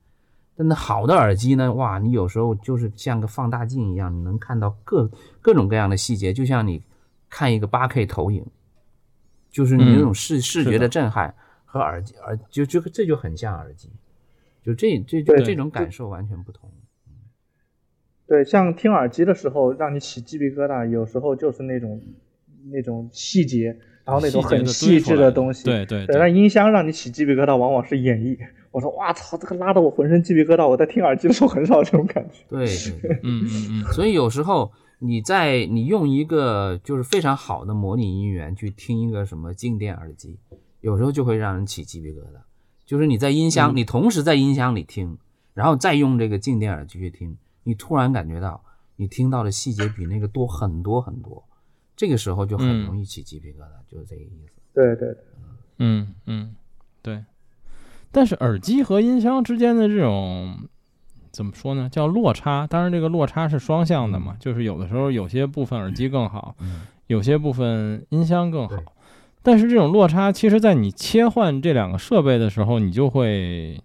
[0.57, 1.73] 但那好的耳机呢？
[1.73, 5.09] 哇，你有时候就是像个放大镜一样，你能看到各
[5.41, 6.83] 各种各样的细节，就像你
[7.29, 8.45] 看一个八 K 投影，
[9.49, 11.33] 就是你那种视、视觉的的震撼
[11.65, 13.89] 和耳机耳就就这就很像耳机，
[14.61, 16.69] 就这这就对这种感受完全不同。
[18.31, 22.01] 对，像听耳机的时候让你起鸡皮疙瘩，有时候就是那种
[22.71, 25.65] 那种细节，然后那种很细致的东西。
[25.65, 28.39] 对对对，那音箱让你起鸡皮疙瘩，往往是演绎。
[28.71, 30.69] 我说哇操，这个拉得我浑身鸡皮疙瘩。
[30.69, 32.45] 我在听耳机的时候很少这种感觉。
[32.49, 32.67] 对
[33.25, 34.71] 嗯嗯嗯，所以有时候
[35.01, 40.39] 你在你用一个就是非常好的模拟音源去听一个什么静电耳机，
[40.83, 42.39] 有时候就会让人起鸡皮疙瘩。
[42.87, 45.19] 就是你在音箱，嗯你同时在音箱里听，
[45.53, 47.37] 然后再用这个静电耳机去听，
[47.71, 48.61] 你突然感觉到
[48.97, 51.45] 你听到的细节比那个多很多很多，
[51.95, 54.57] 这个时候就很嗯容易起鸡皮疙瘩，就是这个意思。
[54.75, 55.17] 对对对，
[55.79, 56.57] 嗯嗯，
[57.01, 57.25] 对。
[58.11, 60.69] 但是耳机和音箱之间的这种
[61.31, 61.89] 怎么说呢？
[61.89, 62.67] 叫落差。
[62.67, 68.77] 当然，这个落差是双向的嘛，就是有的时候有些部分耳机更好，嗯，有些部分音箱更好。
[69.43, 73.81] 但是这种落差，其实在你切换这两个设备的时候，你就会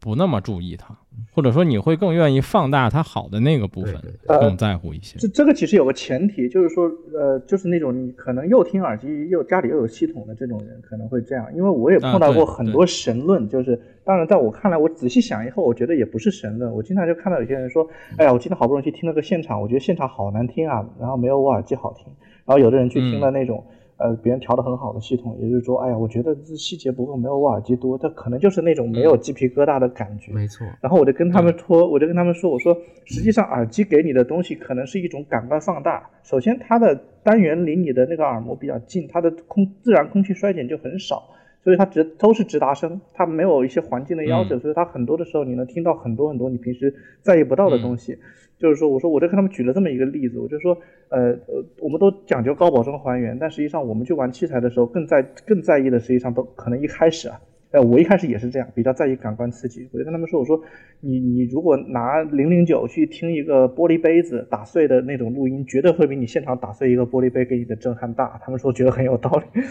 [0.00, 0.96] 不那么注意它，
[1.32, 3.94] 或者说你会更愿意放大它好的那个部分
[4.26, 5.18] 更在乎一些。
[5.18, 16.72] 这这个其实有个前提，就是说，呃，就是那种你可能又听耳机又家里又有系统的这种人可能会这样，因为我也碰到过很多神论，就是当然在我看来，我仔细想以后，我觉得也不是神论。
[16.72, 22.06] 我经常就看到有些人说，哎呀，我今天好不容易去听了个现场，我觉得现场好难听啊，然后没有我耳机好听。
[22.44, 23.64] 然后有的人去听了那种。
[23.98, 30.32] 呃，别人调的很好的系统，也就是说，哎呀，我觉得这细节不够，没有我耳机多，它可能就是那种没有鸡皮疙瘩的感觉。
[30.32, 32.76] 没错，然后我就跟他们说，我就跟他们说，我说
[33.06, 36.08] 实际上耳机给你的东西可能是一种感官放大。
[36.22, 36.94] 首先，它的
[37.24, 41.24] 单元离你的那个耳膜比较近，它的空自然空气衰减就很少，
[41.64, 48.16] 所以它直都是直达声，它没有一些环境的要求，嗯所以它很多的时候你能听到很多很多你平时在意不到的东西。
[48.58, 50.76] 就是说，我说我就跟他们举了这么一个例子，我就说，
[51.08, 57.40] 呃呃，我们都讲究高保真还原，但实际上我们去玩器材的时候，更在更在意的，实际上都可能一开始啊，
[57.70, 59.88] 呃，我一开始也是这样，比较在意感官刺激。
[59.92, 60.60] 我就跟他们说，我说
[61.00, 68.40] 你你如果拿零零九去听一个玻璃杯子打碎的那种录音，绝对会比你现场打碎一个玻璃杯给你的震撼大。
[68.42, 69.62] 他们说觉得很有道理。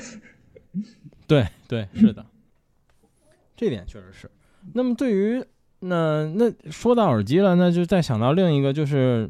[1.28, 2.26] 对对，是的，
[3.56, 4.30] 这点确实是。
[4.74, 5.44] 那么对于
[5.80, 9.30] 那那说到耳机了，那就再想到另一个就是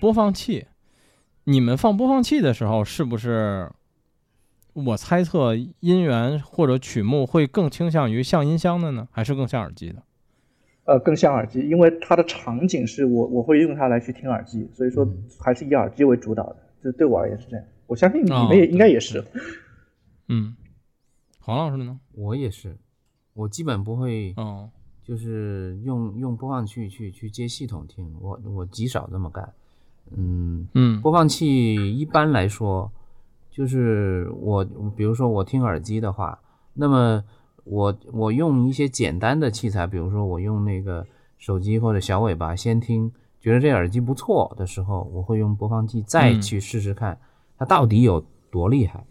[0.00, 0.66] 播放器。
[1.44, 3.70] 你们放播放器的时候，是不是？
[4.72, 10.00] 我猜测音源或者曲目会更倾向于像音箱的呢，还是更像耳机的？
[10.84, 15.06] 呃，更像耳机，因为它的场景是我我会用它来去听耳机，所以说
[15.40, 16.56] 还是以耳机为主导的。
[16.80, 19.24] 这对我而言是这样，我相信你们也哦应该也是。
[20.28, 20.54] 嗯，
[21.40, 21.98] 黄老师呢？
[22.12, 22.78] 我也是，
[23.34, 24.70] 我基本不会哦，
[25.10, 29.52] 就是用用播放器去去接系统听，我我极少这么干。
[30.16, 32.88] 嗯，嗯播放器一般来说，
[33.50, 36.38] 就是我比如说我听耳机的话，
[36.74, 37.24] 那么
[37.64, 41.04] 我我用一些简单的器材，比如说我用那个
[41.38, 47.18] 手机或者小尾巴先听，觉得这耳机不错的时候，我会用播放器再嗯去试试看
[47.58, 49.04] 它到底有多厉害，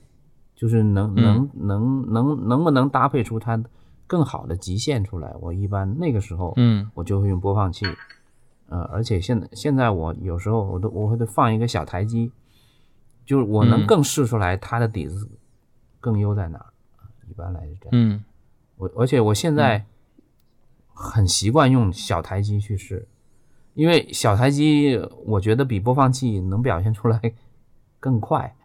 [0.55, 3.61] 就是能能能能能不能搭配出它
[4.09, 5.31] 更好的极限出来。
[5.39, 7.85] 我一般那个时候，嗯我就会用播放器。
[8.69, 12.31] 呃，而且现在现在我有时候我都我会放一个小台机，
[13.23, 15.29] 就是我能嗯更试出来它的底子
[15.99, 16.65] 更优在哪儿。
[17.29, 17.89] 一般来是这样。
[17.91, 18.23] 嗯
[18.77, 19.85] 我而且我现在
[20.93, 23.07] 很习惯用小台机去试，
[23.75, 27.21] 因为小台机我觉得比播放器能表现出来
[27.99, 28.55] 更快。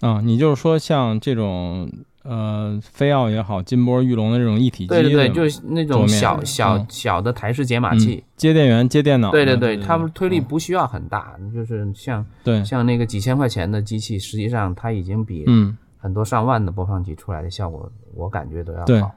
[0.00, 1.90] 啊，你就是说像这种
[2.24, 8.24] 呃飞奥也好，金波、玉龙的这种一体机，对对对，就是那种小小嗯小的台式解码嗯器。
[8.36, 9.30] 接电源、接电脑。
[9.30, 19.12] 对对对对，他们推力嗯不需要很大，就是像对，像那个几千块钱的机器，实际上它已经比嗯很多上万的播放器出来的效果，我感觉都要好。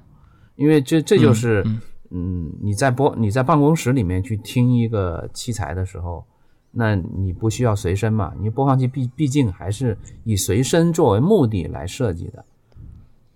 [0.55, 1.81] 因为这这就是，嗯
[2.11, 6.23] 嗯，你在播你在办公室里面去听一个器材的时候，
[6.71, 8.33] 那你不需要随身嘛？
[8.39, 12.43] 你播放器毕毕竟还是以随身作为目的来设计的。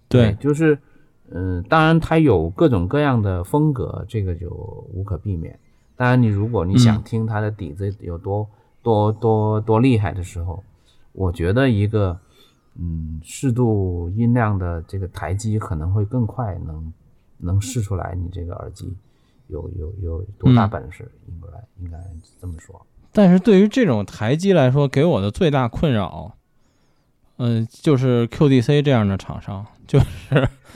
[0.09, 0.77] 对，就是，
[1.29, 4.49] 嗯，当然它有各种各样的风格，这个就
[4.91, 5.57] 无可避免。
[5.95, 8.47] 当然，你如果你想嗯听它的底子有多、
[8.81, 10.63] 多多多厉害的时候，
[11.11, 12.17] 我觉得一个
[12.75, 16.93] 嗯适度音量的这个台机可能会更快能
[17.37, 18.91] 能试出来你这个耳机
[19.47, 21.97] 有有有多大嗯本事，应该应该
[22.41, 22.81] 这么说。
[23.11, 26.37] 但是对于这种台机来说，给我的最大困扰，
[27.39, 30.05] 嗯、就是 QDC 这样的厂商，就是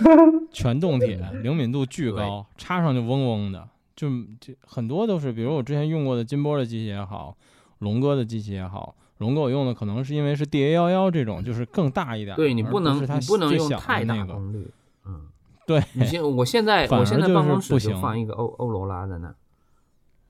[0.52, 4.10] 全动铁，灵敏度巨高，插上就嗡嗡的，就
[4.40, 7.36] 就很多都是，比如我之前用过的金波的机器也好，
[7.80, 14.68] 龙哥的机器也好龙哥我用的可能是因为是 DA 幺幺这种，就是更大一点，对你不能你不能用太大那个，功率，
[15.06, 15.22] 嗯，
[15.68, 19.36] 对，你现我现在我现在办公室就放一个欧欧罗拉在那儿，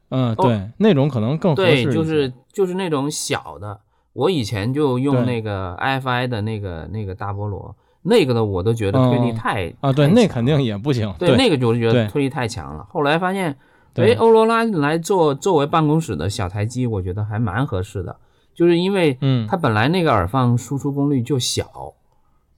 [0.09, 3.79] 嗯，哦对，那种可能更合适对，就是就是那种小的，
[4.13, 9.35] 我以前就用那个 IFI 的那个那个大菠萝，那个的我都觉得推力嗯。
[9.35, 12.85] 太啊，对，那肯定也不行，对那个就是觉得推力太强了。
[12.91, 13.57] 后来发现，
[13.93, 18.15] 对哎，欧罗拉来做作为办公室的小台机，我觉得还蛮合适的，
[18.53, 19.47] 就是因为嗯。
[19.47, 21.93] 它本来那个耳放输出功率就小，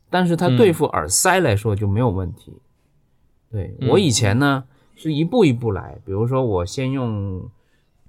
[0.09, 0.57] 但是它嗯。
[0.57, 2.53] 对付耳塞来说就没有问题。
[3.51, 7.49] 对嗯我以前呢是一步一步来，比如说我先用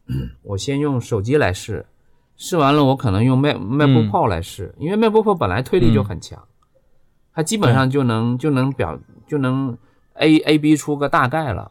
[0.43, 1.87] 我先用手机来试，
[2.37, 6.43] 试完了我可能用 Mac MacBook 嗯 Pro 来试，因为 MacBook Pro 本来推力就很强，
[7.33, 9.77] 它基本上就能就能表就能
[10.15, 11.71] A A B 出个大概了，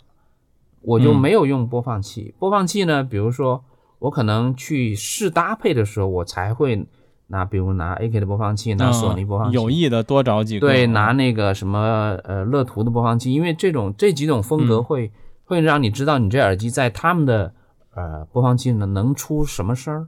[0.81, 2.33] 我就嗯没有用播放器。
[2.39, 3.63] 播放器呢，比如说
[3.99, 6.85] 我可能去试搭配的时候，我才会
[7.27, 15.11] 拿，比如拿 AK 的播放器，拿索尼播放器，嗯有意的多找几个，对，拿那个什么呃乐图的播放器，因为这种这几种风格嗯会、
[15.43, 17.53] 会让你知道你这耳机在他们的
[17.95, 20.07] 呃播放器呢能出什么声儿。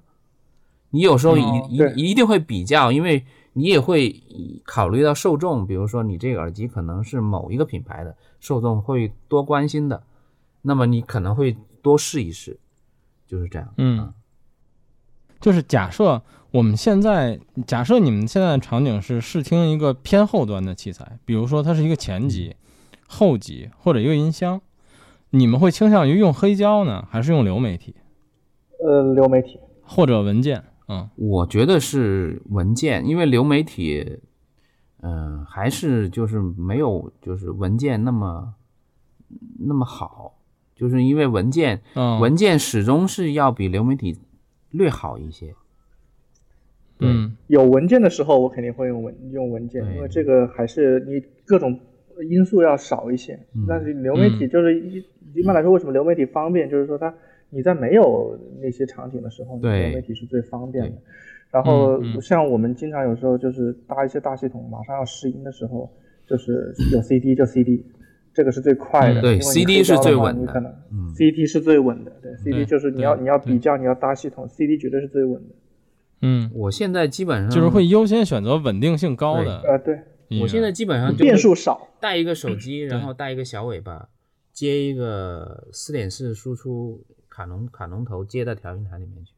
[0.90, 4.24] 你有时候一、一对一定会比较，因为你也会
[4.66, 10.04] 考虑到受众，比如说你这个耳机可能是某一个品牌的受众会多关心的，
[10.62, 12.60] 那么你可能会多试一试，
[13.28, 13.74] 就是这样。
[13.78, 14.14] 嗯，
[15.42, 16.22] 就是假设
[16.52, 22.56] 我们现在假设你们现在的场景是试听一个偏后端的器材，比如说它是一个前级、
[23.08, 24.62] 后级或者一个音箱，
[25.32, 27.96] 你们会倾向于用黑胶呢，还是用流媒体
[28.80, 29.60] 呃，流媒体。
[29.90, 30.64] 或者文件？
[30.88, 31.10] 嗯。
[31.16, 34.20] 我觉得是文件，因为流媒体，
[35.02, 38.54] 嗯、还是就是没有就是文件那么
[39.60, 40.40] 那么好，
[40.76, 44.18] 就是因为文件、嗯，文件始终是要比流媒体
[44.72, 45.54] 略好一些。
[47.00, 47.36] 嗯。
[47.48, 51.80] 有文件的时候，我肯定会用文用文件，因为这个还是你各种
[52.30, 53.40] 因素要少一些。
[53.54, 53.66] 嗯。
[53.68, 55.04] 但是流媒体就是一
[55.36, 56.70] 一般来说，为什么流媒体方便？
[56.70, 57.14] 就是说它
[57.50, 60.98] 你在没有那些场景的时候，对流媒体是最方便的。
[61.50, 65.90] 然后像我们经常有时候就是搭一些大系统，马上要试音的时候，
[66.28, 67.86] 就是有 CD 就 CD，
[68.34, 69.22] 这个是最快的。
[69.22, 75.56] 嗯对 CD 是最稳的你可能嗯 CD 是最稳的，对对 CD 就是你要你要比较，你要搭系统，CD 绝对是最稳的。
[76.22, 80.00] 嗯，我现在基本上就是会，优先选择稳定性高的呃，对，
[80.42, 81.88] 我现在基本上就变数少。
[82.02, 84.10] 带一个手机，然后带一个小尾巴，
[84.52, 87.06] 接一个四点四输出
[87.38, 89.36] 卡农卡农头接到调音台里面去，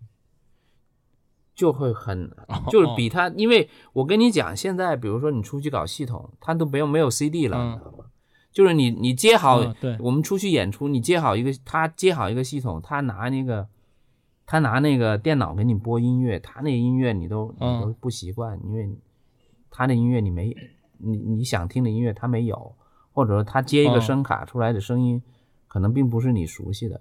[1.54, 2.32] 就会很
[2.72, 8.06] 就是比它，因为我跟你讲，现在比如说你出去搞系统，它都没有没有 CD 了，嗯你知道吗？
[8.54, 13.68] 就是你你接好，嗯对我们出去演出，你接好一个，他接好一个系统，他拿那个。
[14.52, 18.98] 他拿那个电脑给你播音乐，他那音乐你都你嗯都不习惯，因为
[19.70, 20.56] 他的音乐你没
[20.98, 22.76] 你你想听的音乐他没有，
[23.12, 25.22] 或者说他接一个哦声卡出来的声音，
[25.68, 27.00] 可能并不是你熟悉的。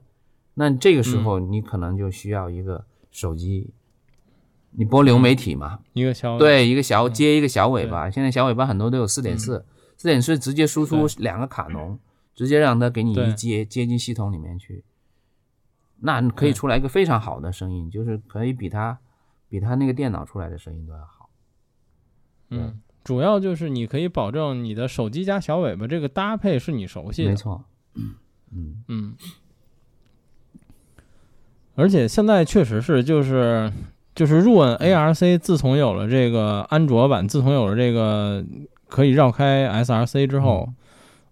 [0.61, 3.71] 那这个时候你可能就需要一个手机，
[4.73, 9.65] 你播流媒体嘛，一个小对，一个小接一个小尾巴，现在小尾巴很多都有四点四，
[9.97, 11.97] 四点四直接输出两个卡农，
[12.35, 14.83] 直接让它给你一接接进系统里面去，
[16.01, 18.99] 那可以出来一个非常好的声音，就是可以比它
[19.49, 21.31] 比它那个电脑出来的声音都要好。
[22.51, 28.15] 嗯，主要就是你可以保证你的手机加小尾巴这个搭配是你熟悉的，没错，嗯
[28.51, 29.17] 嗯，嗯，
[31.79, 33.73] 而且现在确实是就是
[34.13, 38.45] 就是入 n A R C，自从有了这个安卓版，自从有了这个
[38.89, 40.69] 可以绕开 SRC 之后，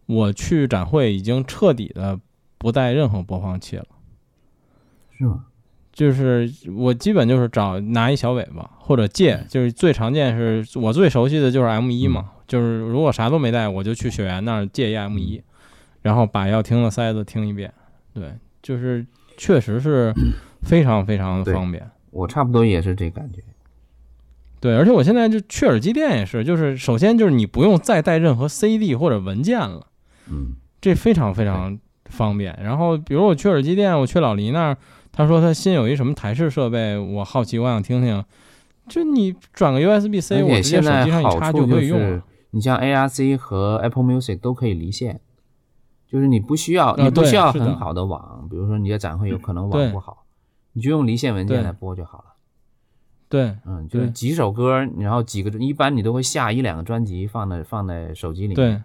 [0.07, 2.20] 我去展会已经彻底的
[2.59, 3.86] 不带任何播放器了。
[5.18, 5.47] 是吗？
[5.92, 15.42] 就是我基本就是找拿一小尾巴或者借，就是最常见是我最熟悉的就是 M 一嘛，就是如果啥都没带，我就去雪原那儿借一 M 一，
[16.03, 17.72] 然后把要听的塞子听一遍。
[18.14, 18.32] 对，
[18.62, 19.05] 就是
[19.37, 20.14] 确实是
[20.62, 21.89] 非常非常的方便。
[22.11, 23.43] 我差不多也是这感觉。
[24.59, 29.87] 对，而且我现在就去耳机店也是，就是首先就是你不用再带任何 CD 或者文件了，
[30.30, 32.59] 嗯，这非常非常方便。
[32.62, 34.76] 然后比如我去耳机店，我去老黎那儿，
[35.12, 38.24] 他说他新有一什么台式设备，我好奇，我想听听。
[38.89, 42.22] 就你转个 USB C，我直接手机上一插处是可以用了。，
[42.53, 45.20] 你像 ARC 和 Apple Music 都可以离线，
[46.09, 50.25] 就是你不需要，你不需要很好的网，比如说你的展会有可能网不好，
[50.73, 52.25] 你就用离线文件来播就好了。
[53.29, 58.57] 对嗯，就是几首歌，然后几个，一般你都会下一两个专辑放在放在手机里面。
[58.57, 58.83] 对，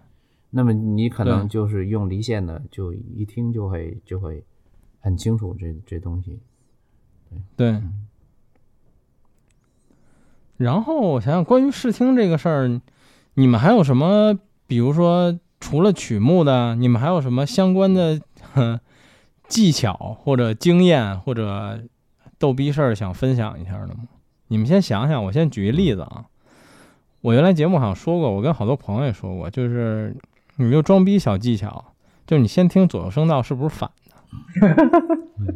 [0.50, 4.44] 那么你可能就是用离线的，就一听就会就会
[5.00, 6.40] 很清楚这这东西。
[7.56, 7.82] 对。
[10.58, 12.82] 然后我想想，关于试听这个事儿，
[13.36, 14.38] 你们还有什么？
[14.68, 18.20] 比如说，除了曲目的，你们还有什么相关的
[19.48, 21.80] 技巧或者经验或者
[22.38, 24.04] 逗逼事儿想分享一下的吗？
[24.48, 26.26] 你们先想想，我先举一例子啊。
[27.22, 30.18] 我原来节目好像说过，我跟好多朋友也说过，就是
[30.58, 31.94] 你就装逼小技巧，
[32.26, 34.12] 就是你先听左右声道是不是反的。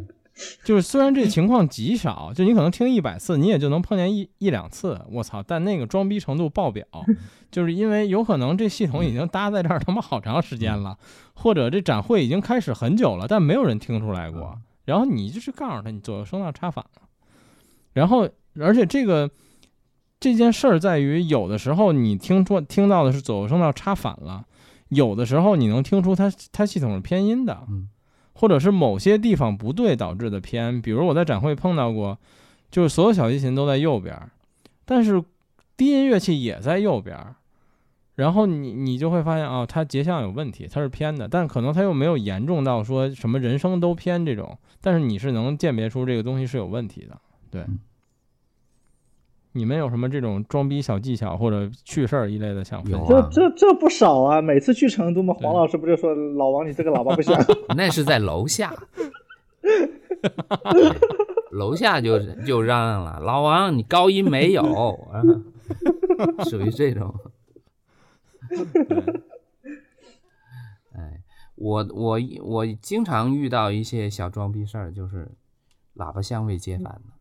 [0.64, 5.42] 就是虽然这情况极少，就你可能听一百次，你也就能碰见一一两次，我操！
[5.42, 6.84] 但那个装逼程度爆表，
[7.50, 10.98] 就是因为有可能这系统已经搭在这儿他妈好长时间了，
[11.34, 14.58] 或者这展会已经开始很久了，但没有人听出来过。
[14.84, 17.02] 然后你就是告诉他，你左右声道插反了。
[17.94, 18.28] 然后，
[18.60, 19.30] 而且这个
[20.20, 24.44] 这件事儿在于，有的时候你听说听到的是左右声道插反了，
[24.90, 27.66] 有的时候你能听出它它系统是偏音的。
[28.38, 32.18] 或者是某些地方不对导致的偏，比如我在展会碰到过，
[32.70, 34.14] 就是所有小提琴都在右边，
[34.84, 35.22] 但是
[35.76, 37.16] 低音乐器也在右边，
[38.16, 47.18] 然后你你就会发现啊，它结像有问题，它是偏的，但可能它又没有严重到说什么人声都偏这种，但是你是能鉴别出这个东西是有问题的，
[47.50, 47.64] 对。
[49.56, 53.08] 你们有什么这种装逼小技巧或者趣事儿一类的想分享？
[53.08, 54.42] 这这这不少啊！
[54.42, 57.34] 每次去成都嘛，黄老师不就说老王你这个喇叭不响？
[57.74, 58.74] 那是在楼下，
[61.50, 64.62] 楼下就就嚷嚷了，老王你高音没有
[65.10, 65.22] 啊？
[66.44, 67.14] 属于这种。
[70.94, 71.22] 哎，
[71.56, 75.28] 我我我经常遇到一些小装逼事儿，就是
[75.96, 77.15] 喇叭相位接反的。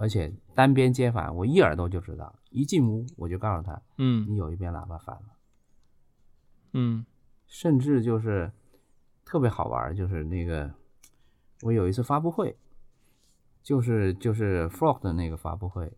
[0.00, 2.34] 而且单边接反，我一耳朵就知道。
[2.48, 5.22] 一进屋我就告诉他，嗯，你有一边喇叭反了。
[6.72, 7.04] 嗯，
[7.46, 8.50] 甚至就是
[9.26, 10.72] 特别好玩，就是那个
[11.60, 12.56] 我有一次发布会，
[13.62, 15.92] 就是就是 Frog 的那个发布会，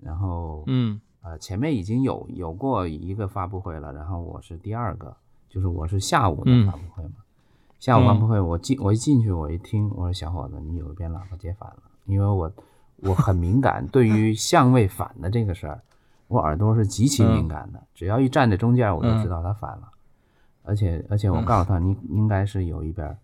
[0.00, 5.16] 然后嗯呃前面已经有有过一个发布会了，然后我是第二个，
[5.48, 7.18] 就是我是下午的发布会嘛。
[7.78, 12.52] 下午发布会我进我一进去我一听，我说小伙子你有一边喇叭接反了，因为我。
[12.96, 15.80] 我很敏感，对于相位反的这个事儿，
[16.28, 17.82] 我耳朵是极其敏感的。
[17.94, 19.88] 只要一站在中间，我就知道它反了。
[20.64, 23.18] 而且，而且我告诉他，你应该是有一边，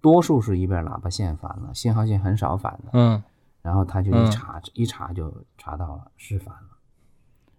[0.00, 2.90] 多数是一边喇叭线反了，信号线很少反的。
[2.92, 3.22] 嗯。
[3.62, 6.68] 然后他就一查，一查就查到了是反了。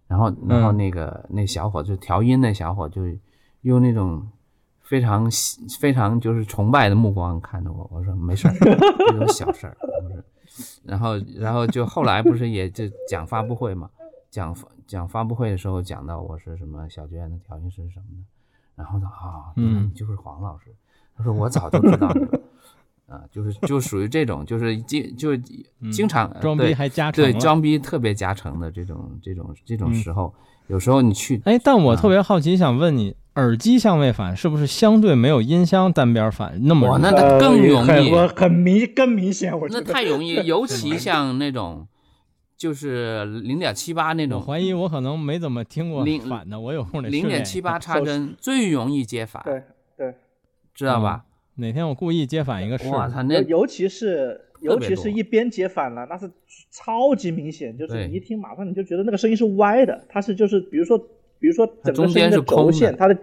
[0.08, 3.02] 然后，然后那个那小伙就调音那小伙就
[3.62, 4.28] 用那种
[4.82, 5.28] 非常
[5.80, 9.76] 非常就是崇拜的目光看着我，我说没事儿，这种小事儿。
[10.84, 13.88] 然后，然后就后来不是也就讲发布会嘛，
[14.30, 14.54] 讲
[14.86, 18.24] 讲发布会的时候讲到我是什么小学院的调音师什么的，
[18.76, 20.66] 然后他啊，嗯，就是黄老师，
[21.16, 22.40] 他说我早就知道你了，
[23.06, 25.34] 啊，就是就属于这种，就是经就
[25.90, 30.34] 经常装逼还加成，对，装逼特别加成的这种这种这种时候，
[30.66, 33.16] 有时候你去，哎，但我特别好奇，想问你。
[33.36, 36.90] 耳机相位反是不是相对没有音箱单边反那么？
[36.90, 39.58] 哇，那它更容易，很明更明显。
[39.58, 41.88] 我那太容易，尤其像那种
[42.58, 44.38] 就是零点七八那种。
[44.38, 49.42] 我怀疑我可能没怎么听过反的，我有空得零点七八插针最容易接反。
[49.44, 49.62] 对
[49.96, 50.14] 对，
[50.74, 51.24] 知道吧？
[51.54, 52.86] 哪天我故意接反一个试。
[52.90, 56.30] 哇，他那尤其是尤其是一边接反了，那是
[56.70, 61.02] 超级明显，就是你一听马上你就觉得那个声音是歪的，它是就是比如说。
[61.42, 63.18] 比如说，整个声音的轴线，它的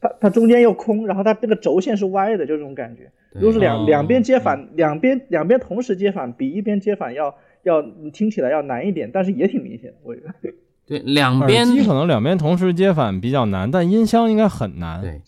[0.00, 3.10] 它它中间又空，然后它这个轴线是歪的，就这种感觉。
[3.32, 7.80] 如果是两两边接反，两边两边同时接反，比一边接反要要
[8.12, 10.34] 听起来要难一点，但是也挺明显的，我觉得。
[10.84, 15.00] 对，两边耳机可能两边同时接反比较难，但音箱应该很难。
[15.00, 15.20] 对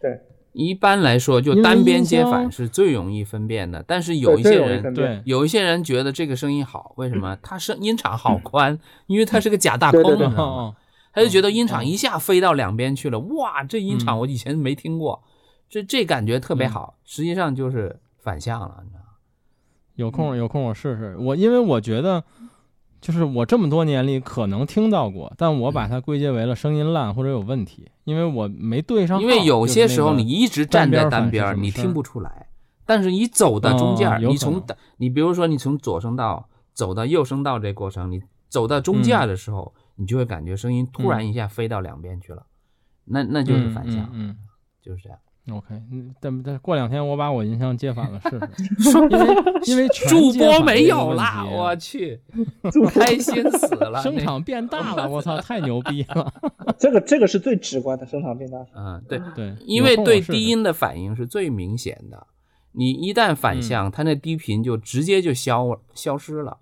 [0.00, 0.20] 对，
[0.52, 7.36] 一般来说就单边接反是最容易分辨的，但是有一些人对有一些人觉得这个声音好，为什么？
[7.42, 8.78] 它声音场好宽，
[9.08, 10.76] 因为它是个假大空，你知道吗？
[11.12, 15.22] 他就觉得音场一下飞到两边去了，哇，这音场我以前没听过，
[15.68, 16.94] 这这感觉特别好。
[17.04, 19.06] 实际上就是反向了，你知道吗？
[19.96, 21.14] 有空有空我试试。
[21.18, 22.24] 我因为我觉得，
[22.98, 29.20] 就是我这么多年里可能听到过，但我把它归结为了声音烂或者有问题，因为我没对上。
[29.20, 32.46] 因为有些时候你一直站在单边，你听不出来。
[32.86, 34.62] 但是你走到中间，你从
[34.96, 39.74] 你比如说你从左声道走到右声道这过程，你走到中间的时候。
[39.96, 42.46] 你就会感觉声音突然一下飞到两边去了，
[43.04, 44.36] 那那就是反向，嗯，
[44.82, 45.18] 就是这样。
[45.50, 48.30] OK，嗯，等等，过两天我把我音箱接反了试
[48.78, 49.34] 试， 因为
[49.66, 52.20] 因为主播没有啦，我去，
[52.94, 56.32] 开心死了， 声场变大了，我操，太牛逼了。
[56.78, 62.24] 这个这个是最直观的声场变大，嗯，对对，因为对低音的反应是最明显的，
[62.70, 66.56] 你一旦反向，它那低频就直接就消消失了。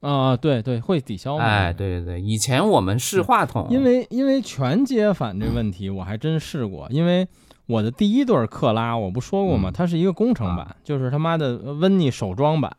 [0.00, 1.44] 啊，对对，会抵消嘛。
[1.44, 6.86] 哎，对对对，以前我们试话筒，因为因为全接反这问题，我还真试过。
[6.90, 7.28] 因为
[7.66, 9.68] 我的第一对克拉，我不说过吗？
[9.70, 12.74] 嗯它是一个工程版，就是他妈的温妮首装版。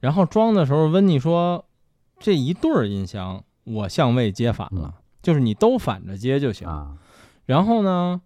[0.00, 1.64] 然后装的时候，温妮说
[2.18, 6.66] 这一对儿音箱我相位接反了，就是你都反着接就行。
[6.68, 6.94] 啊，
[7.46, 8.20] 然后呢，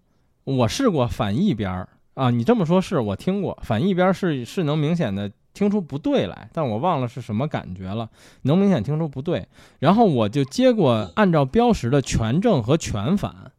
[0.45, 8.11] 我试过反一边儿啊，你这么说是我听过，反一边儿是是能明显的听出不对来，但我忘了是什么感觉了，
[8.43, 9.49] 能明显听出不对。
[9.79, 13.53] 然后我就接过按照标识的全正和全反，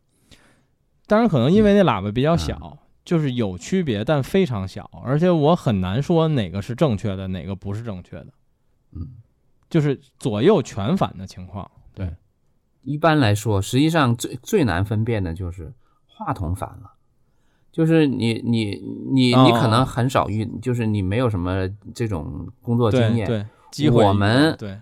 [1.05, 8.27] 当然可能因为那喇叭比较小，就是有区别，但非常小，而且我很难说哪个是正确的，哪个不是正确的，
[8.93, 9.07] 嗯，
[9.69, 11.69] 就是左右全反的情况。
[11.93, 12.11] 对，
[12.81, 15.71] 一般来说，实际上最最难分辨的就是
[16.07, 16.92] 话筒反了，
[17.73, 24.79] 就是你你你哦你可能很少遇，就是你没有什么这种工作经验，对对，机会我们对。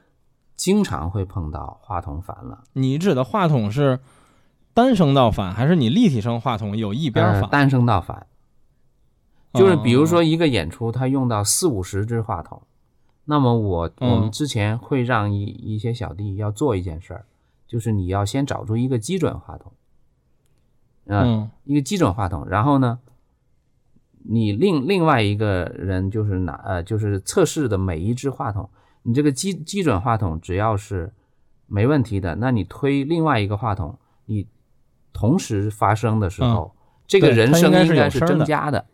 [0.57, 3.99] 经常会碰到话筒反了，你指的话筒是
[4.75, 7.41] 单声道反，还是你立体声话筒有一边反？
[7.41, 8.27] 呃单声道反，
[9.53, 10.05] 就是比如哦。
[10.05, 12.61] 说一个演出，他用到四五十支话筒，
[13.25, 17.25] 那么我嗯我们之前会让一一些小弟要做一件事儿，
[17.65, 19.71] 就是你要先找出一个基准话筒，
[21.07, 21.49] 啊、嗯。
[21.63, 22.99] 一个基准话筒，然后呢，
[24.23, 28.69] 你另另外一个人就是拿呃就是测试的每一只话筒，
[29.03, 31.11] 你这个基基准话筒只要是
[31.67, 34.47] 没问题的，那你推另外一个话筒，你
[35.13, 36.75] 同时发声的时候，
[37.07, 38.85] 这个人声它应该是增加的。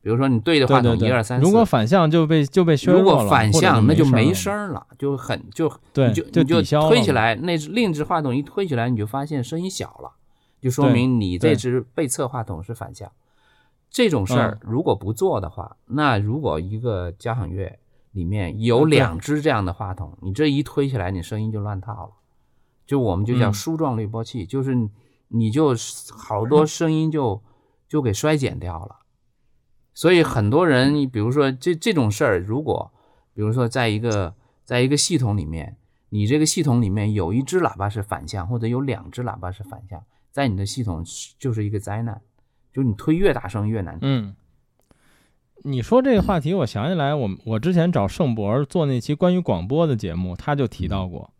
[0.00, 10.12] 比如说你对着话筒一二三四，如果反向就被就被削弱了，如果反向那就没没声儿了，就很就对你就就你就推起来，那只另一只话筒一推起来，你就发现声音小了，
[10.64, 13.12] 就说明你这对只被测话筒是反向。
[13.90, 17.78] 这种事儿嗯如果不做的话，那如果一个交响乐
[18.12, 22.12] 里面有两只这样的话筒，你这一推起来，你声音就乱套了。
[22.86, 24.88] 就我们就叫嗯梳状滤波器，就是
[25.28, 25.74] 你就
[26.10, 27.42] 好多声音就
[27.86, 29.00] 就给衰减掉了。
[29.92, 32.90] 所以很多人，比如说这这种事儿，如果
[33.34, 34.34] 比如说在一个
[34.64, 35.76] 在一个系统里面，
[36.08, 40.02] 你这个系统里面有一只喇叭是反向，或者有两只喇叭是反向，
[40.34, 42.20] 在你的系统是就是一个灾难，
[42.72, 44.08] 就你推越大声越难听。
[44.08, 44.34] 嗯，
[45.62, 51.30] 你说这个话题，我想起来我，我之前找盛博做那期关于广播的节目，他就提到过，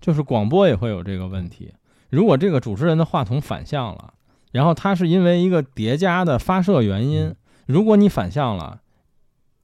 [0.00, 1.74] 就是广播也会有这个问题。
[2.08, 4.14] 如果这个主持人的话筒反向了，
[4.52, 7.34] 然后他是因为一个叠加的发射原因，
[7.66, 8.80] 如果你反向了，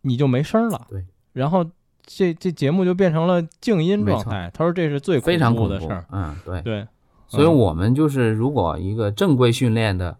[0.01, 0.89] 你就没声了。
[0.91, 1.64] 对，然后
[2.03, 4.51] 这这节目就变成了静音状态。
[4.53, 6.05] 他说这是最非常恐怖怖的事儿。。
[6.11, 6.62] 嗯，对。
[6.62, 6.87] 对，
[7.29, 10.18] 所以嗯我们就是如果一个正规训练的，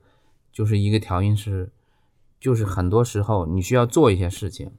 [0.53, 1.71] 就是一个调音师，
[2.41, 4.71] 就是很多时候你需要做一些事情，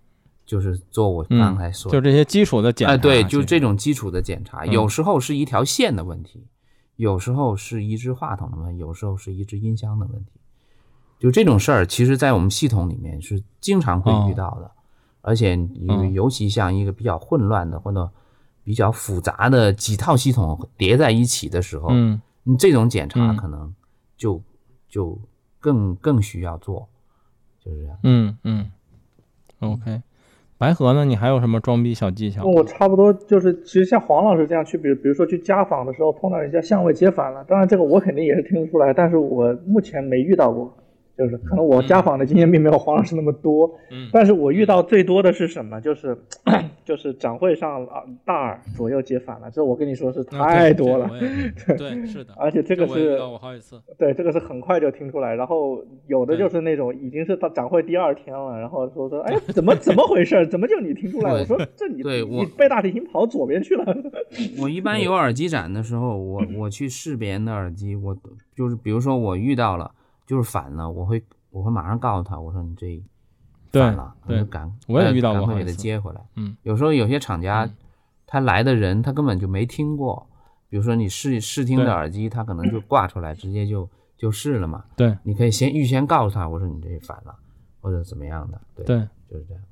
[0.46, 2.94] 就是做我嗯刚才说的就这些基础的检查。
[2.94, 6.46] 哎，对，就这种基础的检查，嗯有时候是一条线的问题，
[6.96, 10.32] 有时候是一支话筒的问题，有时候是一支音箱的问题。
[11.20, 14.70] 就这种事儿，其实在我们系统里面是经常会遇到的，
[15.22, 15.58] 而且
[16.14, 18.12] 尤其像一个比较混乱的或者
[18.68, 23.74] 比较复杂的几套系统叠在一起的时候，嗯，你这种检查嗯可能
[24.18, 24.42] 就
[24.90, 25.18] 就
[25.58, 26.86] 更更需要做，
[27.64, 27.98] 就是这样。
[28.04, 28.70] 嗯嗯
[29.62, 30.02] ，OK。
[30.58, 31.06] 白河呢？
[31.06, 32.44] 你还有什么装逼小技巧？
[32.44, 40.76] 我差不多就是，其实像黄老师这样去，比如比如说去家访的时候碰到人家相位接反了，当然这个我肯定也是听得出来，但是我目前没遇到过，
[41.18, 45.80] 就是可能我家访的经验并没有黄老师那么多，嗯但是我遇到最多的是什么？
[45.82, 46.18] 就是
[46.86, 51.10] 就是展会上啊大耳左右接反了，这我跟你说是啊太多了，
[51.78, 53.18] 对，是的，而且这个是。
[53.98, 60.46] 对，这个是很快就听出来，然后有的就是那种已经是到展会第二天了，然后说说，哎，怎么怎么回事？
[60.48, 61.32] 怎么就你听出来？
[61.32, 63.84] 我说这你对我你背大提琴跑左边去了。
[64.60, 68.16] 我一般 有耳机展的时候，我我去试别人的耳机，我
[68.56, 69.92] 就是比如说我遇到了
[70.28, 73.02] 就是反了，我会我会马上告诉他，我说你这
[73.72, 74.14] 对反了，
[74.52, 76.22] 赶我也遇到过赶快给他接回来。
[76.36, 77.76] 嗯，有时候有些厂家嗯
[78.28, 80.28] 他来的人他根本就没听过，
[80.70, 84.84] 比如说你试试听的耳机，他可能就挂出来直接就就试了嘛。
[84.98, 87.34] 对你可以先预先告诉他，我说你这反了，
[87.80, 89.64] 或者怎么样的，对，对，就是这样。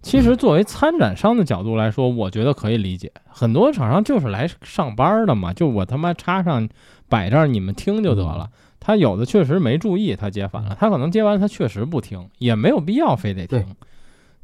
[0.00, 3.12] 其实作为参展商的角度来说，我觉得可以理解。
[3.26, 6.68] 很多厂商就是来上班的嘛，就我他妈插上
[7.08, 8.50] 摆这儿，你们听就得了。
[8.86, 13.66] 他有的确实没注意，他接反了，他可能接完他确实不听，也没有必要非得听。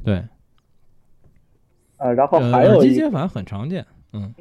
[0.03, 0.21] 对，
[1.95, 3.85] 呃，然后呃，还有一耳机接反很常见。
[4.11, 4.35] 嗯，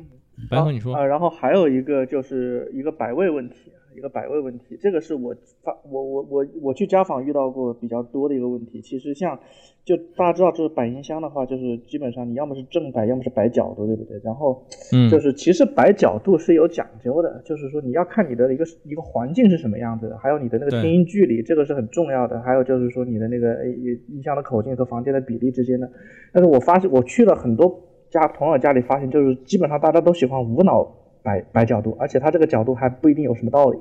[0.51, 8.81] 白哥你说呃，然后还有一个就是一个摆位问题，一个摆位问题，这个是我发我我我我去家访遇到过比较多的一个问题。
[8.81, 9.39] 其实像
[9.85, 14.21] 就大家知道，就是摆音箱的话，就是基本上你要么是正摆，要么是摆角度，对不对？
[14.25, 14.63] 然后
[14.93, 22.41] 嗯就是其实摆角度是有讲究的，就是说你要看你的一个一个环境是什么样子的，还有你的那个听音距离，这个是很重要的。
[22.43, 25.91] 还有就是说你的那个呃音箱的口径和房间的比例之间的。
[26.33, 30.83] 但是我发现我去了很多家朋友家里，发现就是基本上大家都喜欢无脑
[31.23, 33.79] 摆摆角度，而且他这个角度还不一定有什么道理，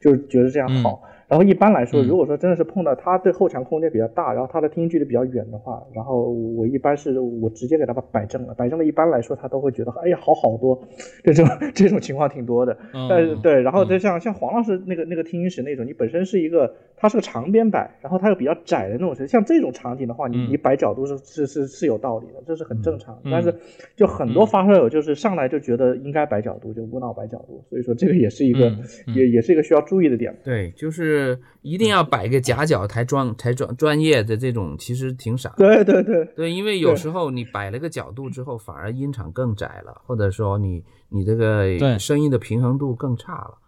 [0.00, 1.02] 就是觉得这样好。
[1.34, 10.80] 然后一般来说，嗯如果说真的是碰到他对后墙空间比较大，然后他的听音距离比较远的话，然后我一般是我直接给他把摆正了，摆正了，一般来说他都会觉得哎呀好好多，
[11.24, 12.76] 这种这种情况挺多的。
[12.92, 23.18] 嗯但是对，然后就像像黄老师那个那个听音室那种，你本身是一个它是个长边摆，然后它又比较窄的那种，像这种场景的话，你嗯你摆角度是是是是有道理的，这是很正常。
[23.24, 23.52] 嗯但是
[23.96, 28.70] 就很多嗯发烧友就是上来就觉得应该摆角度，就无脑摆角度，所以说这个也是一个
[29.14, 30.34] 也也是一个需要注意的点。
[30.44, 31.23] 对，就是
[31.62, 35.52] 一定要摆个夹角才专才专专业的这种，其实挺傻。
[35.56, 43.58] 对对对，对，因为有时候你摆了个角度之后，反而音场更窄了，或者说你你这个声音的平衡度更差了。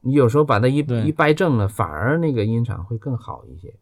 [0.00, 3.68] 你有时候把它一一掰正了，反而那个音场会更好一些。
[3.68, 3.74] 嗯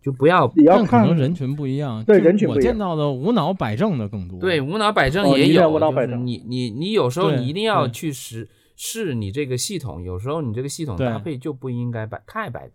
[0.00, 4.38] 就不要也要但可能人群不一样，对人群我见到的无脑摆正的更多。
[4.38, 8.48] 对，无脑摆正哦你也也有，就是无脑摆正你你你有时候你一定要对去试
[8.80, 12.70] 试你这个系统，有时候你这个系统搭配就不应该摆太摆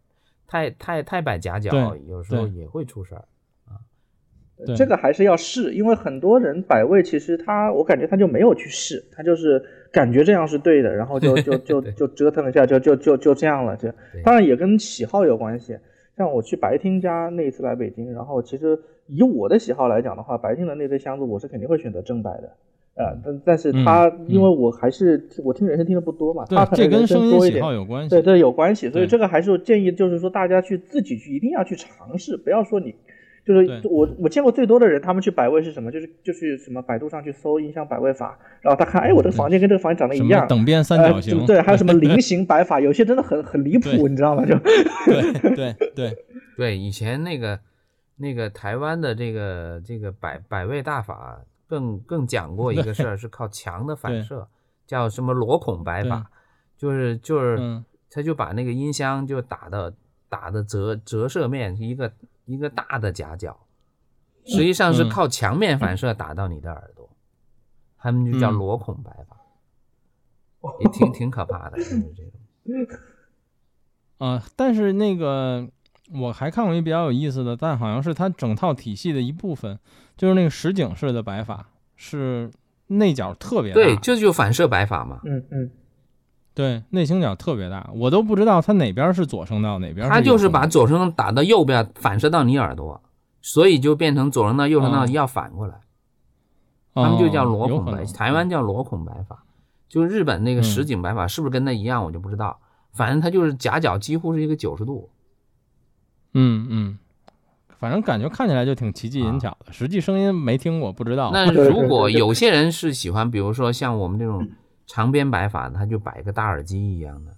[0.45, 3.19] 太太太摆夹角，有时候也会出事儿。
[3.19, 3.79] 啊
[4.77, 13.75] 这个还是要试，因为很多人摆位其实他，我感觉他就没有去试，他就是感觉这样是对的，然后就 就就就折腾一下，就就就就这样了。
[13.77, 13.93] 这
[14.23, 15.77] 当然也跟喜好有关系。
[16.15, 18.77] 像我去白厅家那一次来北京，然后其实
[19.07, 22.55] 以我的喜好来讲的话，白厅的那堆箱子我是肯定会选择正摆的。
[22.95, 28.09] 呃，但但是他、嗯因为我还是听我听人声听的不多嘛，他，可这跟能人声声音喜多一点，好有关系。
[28.09, 32.93] 对，这有关系，所以这个还是建议，就是说大家去自己去，一定要去尝试，不要说你，
[33.45, 35.91] 就是我我见过最多的人，他们去百位是什么？
[35.91, 44.45] 就是就是什么百度上去搜音箱百位法，然后他看，哎，我这个房间跟这个房间长得一样，等边三呃角形，对，还有什么菱 形摆法，有些真的很很离谱，你知道吗？
[44.45, 44.55] 就
[45.05, 46.17] 对对对，
[46.55, 47.59] 对，以前那个
[48.17, 51.41] 那个台湾的这个这个百百位大法
[51.73, 54.47] 更更讲过一个事儿，是靠墙的反射，
[54.85, 56.29] 叫什么裸孔摆法，
[56.77, 57.85] 就是就是嗯。
[58.15, 59.91] 他就把那个音箱就打的
[60.29, 62.13] 打的折折射面一个
[62.45, 63.65] 一个大的夹角，
[64.45, 65.09] 实际上是嗯。
[65.09, 67.09] 靠墙面反射打到你的耳朵，
[67.97, 68.53] 他们就叫嗯。
[68.53, 69.35] 裸孔摆法，
[70.79, 72.97] 也挺挺可怕的，就是这种。
[74.19, 75.67] 啊，但是那个
[76.13, 79.79] 我还看过一比较有意思的，但好像是它整套体系的一部分，
[80.15, 82.51] 就是那个实景式的摆法，是
[82.87, 85.19] 内角特别大，对，这就反射摆法嘛。
[85.25, 85.71] 嗯嗯，
[86.53, 93.01] 对内倾角特别大，我都不知道它哪边是左声道，哪边它就是把左声道打到右边，反射到你耳朵，
[93.41, 95.79] 所以就变成左声道、右声道哦要反过来，
[96.93, 99.43] 他们就叫裸孔摆，台湾叫裸孔摆法，
[99.89, 102.59] 就日本那个实景摆法是不是跟那一样，我就不知道。
[102.91, 105.09] 反正它就是夹角几乎是一个九十度，
[106.33, 106.97] 嗯嗯，
[107.79, 111.31] 反正感觉看起来就挺奇技淫巧的，实际声音没听过，不知道。
[111.33, 114.47] 那对如果有些人是喜欢，比如说像我们这种
[114.87, 117.31] 长边摆法，他就摆一个大耳机一样的，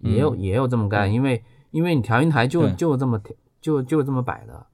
[0.00, 0.40] 也有嗯。
[0.40, 3.20] 也有这么干，因为因为你调音台就就这么
[3.60, 4.66] 就就这么摆的，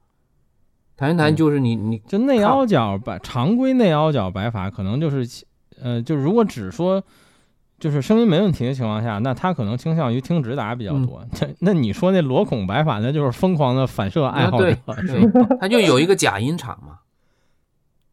[0.95, 5.43] 调音台嗯就是你你就内凹角摆常规内凹角摆法，可能就是
[5.81, 7.03] 呃，就如果只说
[7.83, 11.21] 就是声音没问题的情况下，那他可能倾向于听直达比较嗯多。
[11.33, 15.47] 这那你说那裸孔摆法，那就是疯狂的反射爱好者啊，对 是吧？
[15.49, 16.99] 对，它就有一个假音场嘛，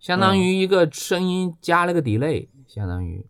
[0.01, 3.25] 相当嗯于一个声音加了个 delay，相当于，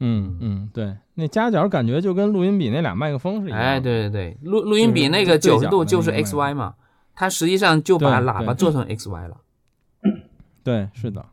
[0.00, 3.64] 嗯嗯，对，那夹角感觉就跟录音笔那俩麦克风是一样的。
[3.64, 6.74] 哎，对对对，录录音笔那个九十度就是 XY 嘛，
[7.14, 9.38] 它实际上就把喇叭做成 XY 了。
[10.62, 11.24] 对，是的，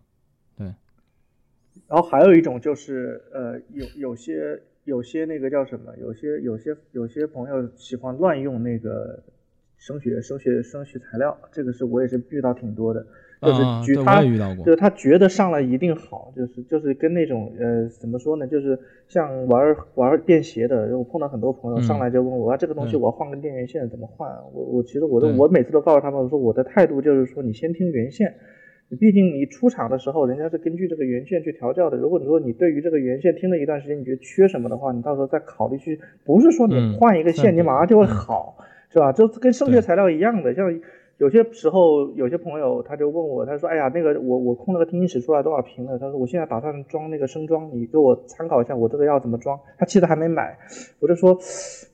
[1.94, 5.94] 然后还有一种就是呃，有有些有些那个叫什么？
[6.02, 9.22] 有些有些有些朋友喜欢乱用那个
[9.78, 13.06] 声学声学声学材料，这个是我也是遇到挺多的，
[13.40, 24.32] 就是他遇到过就是他觉得上来一定好，就是就是跟那种呃怎么说呢，就是像玩玩便携的，我碰到很多朋友嗯上来就问我、啊这个东西我要换个电源线怎么换？
[24.52, 28.34] 我我其实我都我每次都告诉他们，我说我的态度就是说你先听原线。
[29.00, 31.98] 毕竟你出厂的时候，人家是根据这个原线去调教的。
[31.98, 38.56] 如果你说你对于这个原线听了一段时间，你觉得缺什么的话，你到时候再考虑去，不是说你嗯换一个线、嗯你马上就会好，
[38.92, 39.12] 是吧？
[39.12, 40.80] 就跟声学材料一样的，像
[41.18, 50.58] 有些时候，有些朋友他就问我，他说：“哎呀，那个我我空了个听音室出来多少平了？”他说：“我现在打算装那个声装，你给我参考一下，我这个要怎么装？”他其实还没买，
[51.00, 51.38] 我就说：“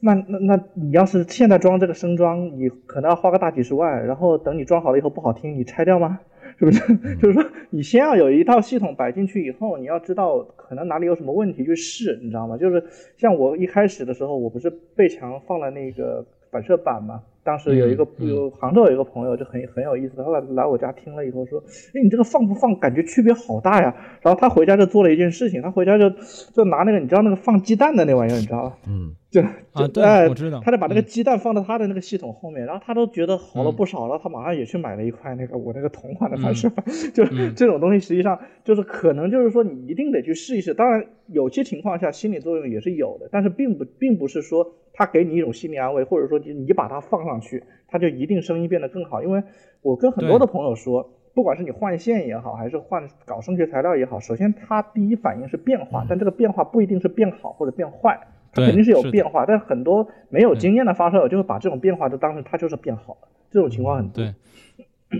[0.02, 6.20] 那那那你要是现在装这个声装，你可能要花个大几十万，然后等你装好了以后不好听，你拆掉吗？
[6.60, 7.16] 是不是？
[7.16, 12.58] 就是说你先要有一套系统摆进去以后，你要知道可能哪里有什么问题去试，你知道吗？
[12.58, 12.84] 就是
[13.18, 21.60] 像我一开始的时候，我不是背墙放了那个反射板吗？”当时有一个有杭州有一个朋友就很很有意思，他来来我家听了以后说，
[21.96, 23.96] 哎，你这个放不放感觉区别好大呀。
[24.22, 26.10] 然后他回家就做了一件事情，他回家就
[26.54, 28.78] 就拿那个你知道那个放鸡蛋的那玩意儿，你知道吧？
[28.88, 30.60] 嗯， 就啊，对，我知道。
[30.64, 36.84] 他就把那个鸡蛋放到他的那个系统后面，然后他都觉得好了不少了，他马上也去买了一块那个我那个同款的反射板。
[37.14, 37.24] 就
[37.56, 40.74] 这种东西，实际上就是可能就是说你一定得去试一试。
[40.74, 47.64] 当然有些情况下心理作用也是有的，但是并不并不是说他给你一种心理安慰，或者说你你把它放上去。
[47.92, 49.42] 它就一定声音变得更好，因为
[49.82, 58.20] 我跟很多的朋友说，不管是你换线也好，还是换搞声学材料也好，首先它第一反应是变化，但这个变化不一定是变好或者变坏，
[58.52, 59.46] 它肯定是有变化。
[59.46, 64.24] 但很多没有经验的发烧友就会把这种变化就当成它就是变好了，这种情况很多。
[64.24, 64.34] 对，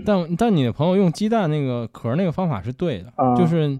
[0.04, 3.78] 但但你的朋友用鸡蛋那个壳那个方法是对的，就是。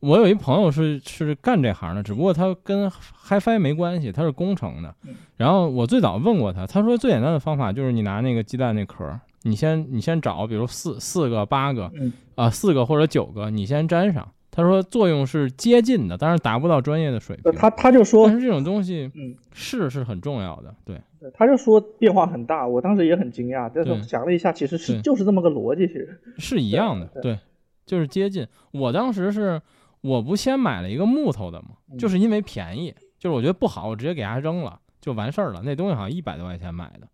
[0.00, 4.94] 我有一朋友是是干这行的，只不过他跟 HiFi 没关系，他是工程的。
[5.38, 11.90] 然后我最早问过他，他说最简单的方法就是你拿那个鸡蛋那壳，你先你先找，比如四四个、八个，
[12.34, 14.28] 啊四个或者九个，你先粘上。
[14.54, 17.52] 他说作用是接近的，但是达不到专业的水平。
[17.52, 20.74] 他他就说，但是这种东西，嗯，试是很重要的。
[20.84, 21.00] 对，
[21.34, 27.06] 他就说变化很大，我当时也很惊讶，但是想了一下，其实是就是这么个逻辑，其实是一样的。
[27.20, 27.38] 对，
[27.84, 28.46] 就是接近。
[28.70, 29.60] 我当时是。
[30.04, 31.68] 我不先买了一个木头的嘛？
[31.98, 35.62] 就是因为便宜，就是我觉得不好，我直接给它扔了就完事儿了。
[35.64, 37.08] 那东西好像一百多块钱买的，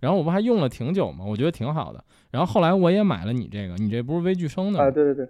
[0.00, 1.24] 然后我不还用了挺久嘛？
[1.24, 2.02] 我觉得挺好的。
[2.32, 4.86] 然后后来我也买了你这个，你这不是微距声的吗？
[4.86, 5.28] 啊，对对对，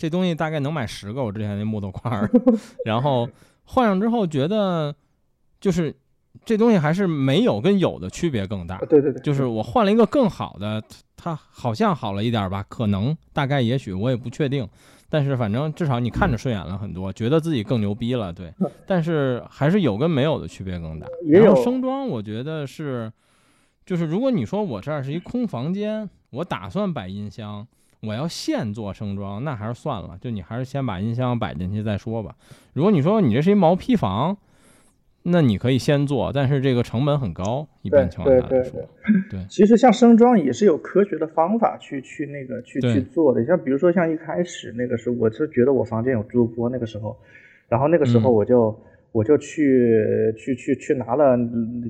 [0.00, 2.30] 这东西大概能买十个，我之前那木头块儿。
[2.86, 3.28] 然后
[3.64, 4.94] 换上之后觉得，
[5.60, 5.94] 就是
[6.42, 8.78] 这东西还是没有跟有的区别更大。
[8.88, 10.82] 对对对，就是我换了一个更好的，
[11.18, 12.64] 它好像好了一点吧？
[12.66, 14.66] 可能，大概，也许，我也不确定。
[15.10, 18.50] 但是反正至少你看着顺眼了很多，觉得自己更牛逼了，对。
[18.86, 21.06] 但是还是有跟没有的区别更大。
[21.28, 23.12] 然后升装，我觉得是，
[23.84, 27.68] 就是如果你说我这儿是一空房间，我打算摆音箱，
[28.02, 32.34] 我要现做升装，那还是算了，就你还是先把音箱摆进去再说吧。
[32.72, 34.36] 如果你说你这是一毛坯房。
[35.22, 38.80] 那你可以先做，但是这个成本很高，一般情况下来说。
[39.28, 43.44] 对，其实像升装也是有科学的方法去去那个去去做的。
[43.44, 47.14] 像比如说像一开始那个时候，我是觉得我房间有助播那个时候，
[47.68, 48.74] 然后那个时候我就
[49.12, 51.36] 我就去去去去拿了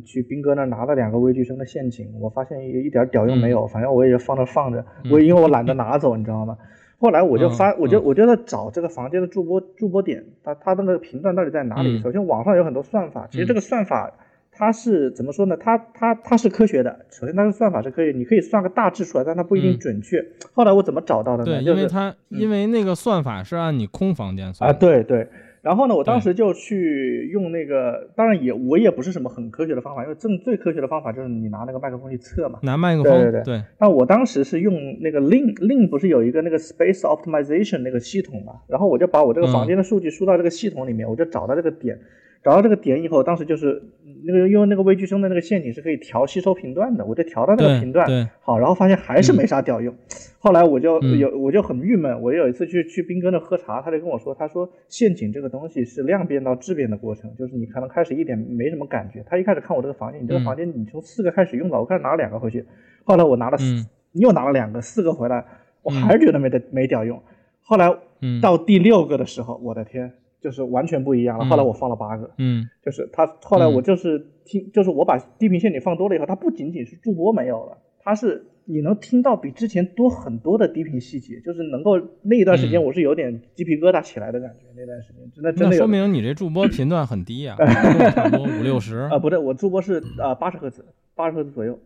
[0.04, 6.56] 去斌哥那拿了两个微距声的陷阱，我发现一点屌用没有，反正我也放那放着，我因为我懒得拿走，你知道吗？
[6.98, 11.98] 后来我就发，我就我就在找这个房间的驻播驻播点，它它那个频段到底在哪里？
[12.00, 14.12] 首先网上有很多算法，其实这个算法
[14.52, 15.56] 它是怎么说呢？
[15.58, 17.06] 它它它是科学的。
[17.10, 20.22] 首先它的算法是可以，你可以算个大致出来，但它不一定准确。
[20.52, 21.62] 后来我怎么找到的呢？
[21.62, 25.26] 对，因为它因为那个算法是按你空房间算啊，对对。
[25.62, 32.58] 然后呢，我当时就去用那个，当然也我也不是什么很科学的方法，因为正最科学的方法就是你拿那个麦克风去测嘛。
[32.62, 33.12] 拿麦克风。
[33.12, 33.62] 对对对。
[33.78, 38.54] 那我当时是用那个 Link 不是有一个那个 Space Optimization 那个系统嘛？
[38.68, 41.98] 然后我就把我这个房间的数据输到这个系统里面，我就找到这个点，
[42.42, 43.82] 找到这个点以后，当时就是
[44.24, 48.06] 那个因为那个微距声的那个陷阱是可以调吸收频段的，我就调到那个频段。
[48.06, 48.26] 对。
[48.40, 49.94] 好，然后发现还是没啥屌用。
[50.42, 59.22] 后来我就有我就很郁闷，我有一次去去斌哥那喝茶，他就跟我说，他说陷阱这个东西是量变到质变的过程，就是你可能开始一点没什么感觉。
[59.26, 62.64] 他一开始看我这个房间，你这个房间你从四个开始用吧，我开始拿了两个回去，
[63.04, 65.44] 后来我拿了四，又拿了两个，四个回来，
[65.82, 67.22] 我还是觉得没得没屌用。
[67.60, 67.94] 后来
[68.40, 70.10] 到第六个的时候，我的天，
[70.40, 71.44] 就是完全不一样了。
[71.44, 78.46] 后来我放了八个，嗯，就是他后来我就是听，就是我把地平线你放多了以后，它不仅仅是驻播没有了，它是。
[78.72, 84.66] 你能听到比之前多很多的低频细节，就是能够那一段时间我是有点鸡皮疙瘩起来的感觉。
[84.76, 87.56] 那段时间真的真的说明你这驻播频段很低啊，
[88.14, 90.84] 差不多五六十啊，不对，我驻播是啊八十赫兹，
[91.14, 91.78] 八十赫兹左右。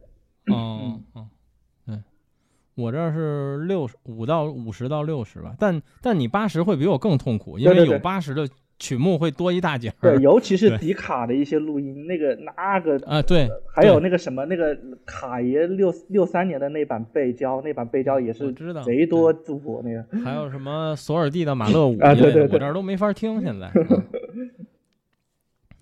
[0.53, 1.29] 哦哦，
[1.87, 1.99] 对，
[2.75, 8.49] 我这是六十五到五十到六十吧，但但你八十会比我更痛苦，因为有八十的。
[8.85, 20.05] 曲目会多一大截对，尤其是迪卡的一些录音，那个那个啊，对，还有那个什么，那个卡爷六六三年的那版背胶，那版背胶也是知道贼多祝福那个。
[20.23, 22.15] 还有什么索尔蒂的马勒五啊？
[22.15, 23.73] 对对对，我这儿都没法听现在。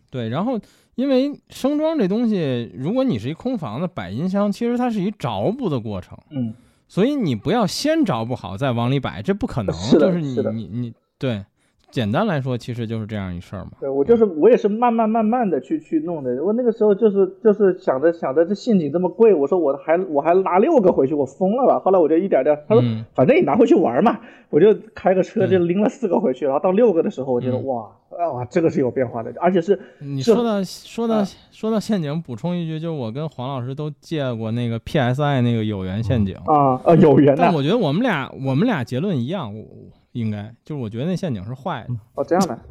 [0.09, 0.61] 对，然后
[0.95, 6.55] 因为声装这东西，如果你是一空房子摆音箱，其实它是一着补的过程，嗯，
[6.87, 9.75] 所以你不要先着补好再往里摆，这不可能。
[9.75, 11.45] 是就是你是你你对，
[11.93, 13.71] 简单来说，其实就是这样一事儿嘛。
[13.79, 16.43] 对我就是我也是慢慢慢慢的去去弄的。
[16.43, 21.79] 我那个时候就是就是想着想着这陷阱这么贵，我说我还我还拿六个回去，我疯了吧？
[21.79, 24.19] 后来我就一点点，他说、嗯反正你拿回去玩嘛，
[24.51, 27.67] 我就开个车就拎了四个回去，然后到六个的时候，我觉得、嗯。
[27.67, 27.83] 哇
[28.19, 31.29] 啊哇这个是有变化的，而且是你说到说到啊。
[31.51, 39.67] 说到陷阱，补充一句，就是我跟黄老师都借过那个 PSI 那个有缘陷阱，啊啊有缘的但我觉得我们俩我们俩结论一样，我我
[40.13, 42.59] 应该就是我觉得那陷阱是坏的，哦这样的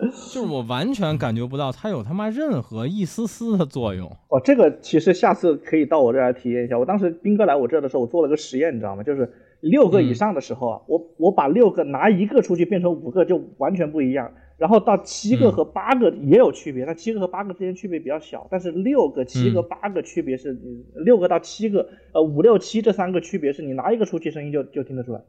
[0.00, 4.08] 就是我完全感觉不到它有他妈任何一丝丝的作用。
[4.28, 6.78] 哦，这个其实下次可以到我这儿来体验一下。
[6.78, 9.02] 我当时斌哥来我这儿的时候，我做了个实验，你知道吗？
[9.02, 9.30] 就是
[9.60, 14.32] 六个以上的时候啊，我我把六个拿一个出去变成五个，就完全不一样。
[14.56, 25.20] 然后到七个和八个也有区别，但七个和八个之间区别比较小，但是六个、七个、嗯八个区别是，嗯六个到七个，呃，五六七这三个区别是你拿一个出去，声音就就听得出来，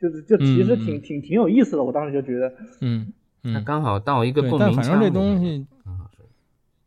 [0.00, 1.82] 就是就其实挺、挺挺有意思的。
[1.82, 3.12] 我当时就觉得，嗯
[3.44, 5.66] 嗯，它刚好到一个对共鸣腔但反正这东西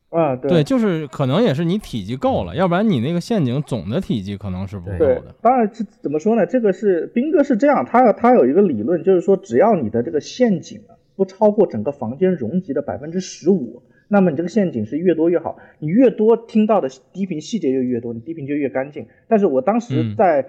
[0.09, 6.45] 啊，对对，就是可能也是你体积够了，要不然你那个陷阱总的体积可能是不够对的。，当然这怎么说呢？
[6.45, 19.07] 这个是斌哥是这样，他他有一个理论，就是说只要你的这个陷阱啊不超过整个房间容积的百分之十五，那么你这个陷阱是越多越好，你越多听到的低频细节就越多，你低频就越干净。
[19.29, 20.45] 但是我当时嗯在、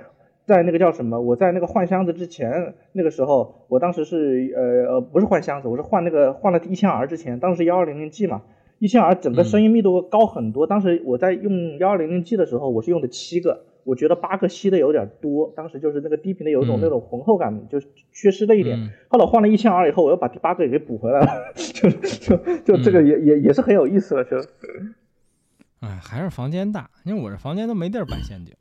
[0.53, 1.19] 在那个叫什么？
[1.19, 8.43] 我在那个换箱子之前，那个时候我当时是呃呃不是换箱子，我是换那个换了一千 R 之前，当时幺二零零 G 嘛，
[8.79, 10.67] 一千 R 整个声音密度高很多。
[10.67, 18.79] 当时我在用幺二零零 G 的时候，我是用的七个，我觉得八个吸的有点多，当时就是那个低频的有一种嗯那种浑厚感，就是缺失了一点。
[18.79, 21.27] 嗯后来我换了一千 R 以后，我又把第八个也给补回来了，
[21.57, 24.37] 就就就这个也、也也是很有意思了，就
[25.81, 28.55] 哎，还是房间大，因为我这房间都没地儿摆陷阱。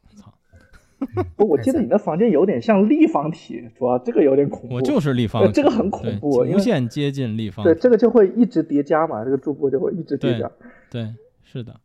[1.38, 4.76] 我记得你的房间有点像立方体，主要这个有点恐怖。
[4.76, 7.73] 我就是立方体，呃这个很恐怖，无限接近立方对。
[7.76, 10.49] 这个就会一直叠加嘛，这个筑波就会一直叠加。
[10.90, 11.14] 对，
[11.44, 11.80] 是的，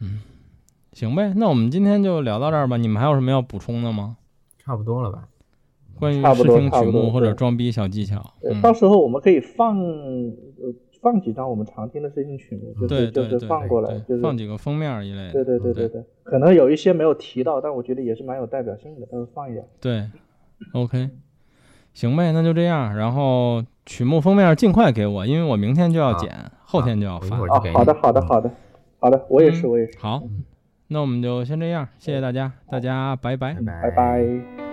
[0.00, 0.20] 嗯，
[0.92, 2.76] 行呗，那我们今天就聊到这儿吧。
[2.76, 4.16] 你们还有什么要补充的吗？
[4.58, 5.28] 差不多了吧？
[5.98, 8.34] 关于差不多试听曲目或者装逼小技巧？
[8.42, 10.32] 嗯，到时候我们可以放呃
[11.02, 15.32] 放几张我们常听的声音曲目，就是就是对对对放过来，就是放几个封面儿一类的。
[15.32, 19.66] 对对对对对对，可能有一些没有提到，但我觉得也是蛮有代表性的，到时候放一点。
[19.80, 20.08] 对
[20.72, 21.10] ，OK，
[21.92, 22.96] 行呗，那就这样。
[22.96, 26.32] 然后曲目封面尽快给我，因为我明天就要剪，
[26.64, 27.36] 后天就要发。
[27.36, 27.38] 啊
[27.74, 28.50] 好的好的好的
[29.00, 30.22] 好的，我也是嗯我也是，好，
[30.86, 33.36] 那我们就先这样，谢谢大家，大家拜。
[33.36, 34.71] 拜拜拜。